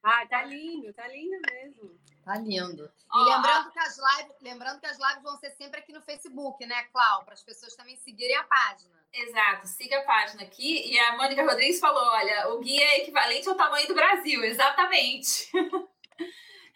[0.01, 1.99] Ah, tá lindo, tá lindo mesmo.
[2.23, 2.91] Tá lindo.
[3.13, 6.65] E lembrando, que as lives, lembrando que as lives vão ser sempre aqui no Facebook,
[6.65, 7.25] né, Clau?
[7.25, 8.95] Para as pessoas também seguirem a página.
[9.13, 10.91] Exato, siga a página aqui.
[10.91, 15.49] E a Mônica Rodrigues falou: olha, o guia é equivalente ao tamanho do Brasil, exatamente.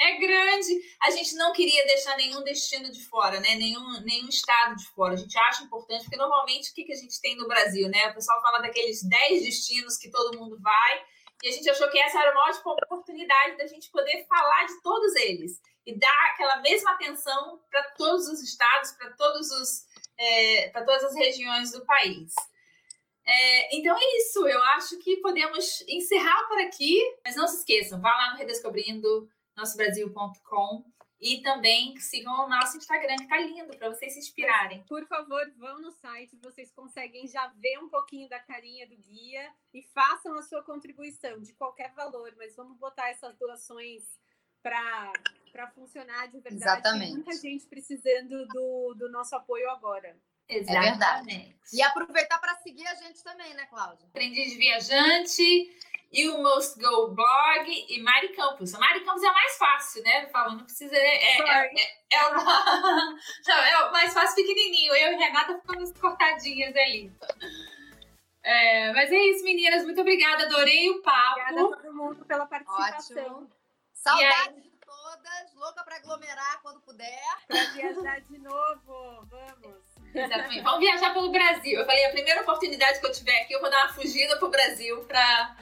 [0.02, 0.80] é grande.
[1.02, 3.56] A gente não queria deixar nenhum destino de fora, né?
[3.56, 5.14] Nenhum, nenhum estado de fora.
[5.14, 8.10] A gente acha importante, porque normalmente o que, que a gente tem no Brasil, né?
[8.10, 11.04] O pessoal fala daqueles 10 destinos que todo mundo vai,
[11.44, 14.82] e a gente achou que essa era uma ótima oportunidade da gente poder falar de
[14.82, 20.70] todos eles e dar aquela mesma atenção para todos os estados, para todos os é,
[20.70, 22.34] para todas as regiões do país.
[23.26, 28.02] É, então é isso, eu acho que podemos encerrar por aqui, mas não se esqueçam,
[28.02, 29.30] vá lá no Redescobrindo
[29.60, 30.86] nossobrasil.com
[31.22, 34.84] e também sigam o nosso Instagram, que tá lindo, para vocês se inspirarem.
[34.84, 39.52] Por favor, vão no site, vocês conseguem já ver um pouquinho da carinha do guia
[39.74, 44.04] e façam a sua contribuição de qualquer valor, mas vamos botar essas doações
[44.64, 46.64] para funcionar de verdade.
[46.64, 47.06] Exatamente.
[47.08, 50.18] Tem muita gente precisando do, do nosso apoio agora.
[50.48, 50.88] Exatamente.
[50.88, 51.56] É verdade.
[51.74, 54.08] E aproveitar para seguir a gente também, né, Cláudia?
[54.08, 54.58] Aprendi de
[56.10, 58.74] Viajante You Must Go Blog e Mari Campos.
[58.74, 60.28] A Mari Campos é mais fácil, né?
[60.28, 60.96] Falo, não precisa.
[60.96, 61.72] É, é, é,
[62.12, 62.36] é, o,
[63.48, 64.94] não, é o mais fácil pequenininho.
[64.96, 67.12] Eu e Renata ficamos cortadinhas ali.
[68.44, 69.84] É, mas é isso, meninas.
[69.84, 70.44] Muito obrigada.
[70.46, 71.42] Adorei o papo.
[71.42, 73.24] Obrigada a todo mundo pela participação.
[73.24, 73.52] Ótimo.
[73.94, 75.56] Saudades de todas.
[75.56, 77.22] Louca para aglomerar quando puder.
[77.48, 79.28] Para viajar de novo.
[79.28, 79.90] Vamos.
[80.16, 80.62] Exatamente.
[80.62, 81.80] Vamos viajar pelo Brasil.
[81.80, 84.50] Eu falei, a primeira oportunidade que eu tiver aqui, eu vou dar uma fugida pro
[84.50, 85.56] Brasil para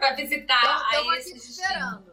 [0.00, 2.10] para visitar então, aí esses esperando.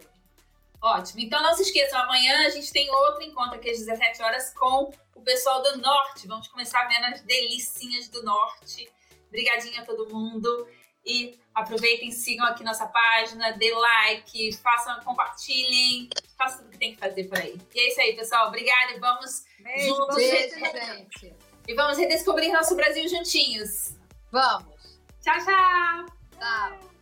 [0.79, 1.21] Ótimo.
[1.21, 4.91] Então não se esqueçam, amanhã a gente tem outro encontro aqui às 17 horas com
[5.15, 6.27] o pessoal do Norte.
[6.27, 8.88] Vamos começar vendo as delicinhas do Norte.
[9.27, 10.67] Obrigadinha a todo mundo.
[11.03, 16.99] E aproveitem, sigam aqui nossa página, dê like, façam, compartilhem, façam tudo que tem que
[16.99, 17.57] fazer por aí.
[17.73, 18.49] E é isso aí, pessoal.
[18.49, 20.15] Obrigada e vamos Beijo, juntos.
[20.17, 21.33] Beijo, gente.
[21.65, 23.95] E vamos redescobrir nosso Brasil juntinhos.
[24.31, 24.99] Vamos.
[25.21, 26.05] Tchau, tchau.
[26.38, 26.96] Tchau.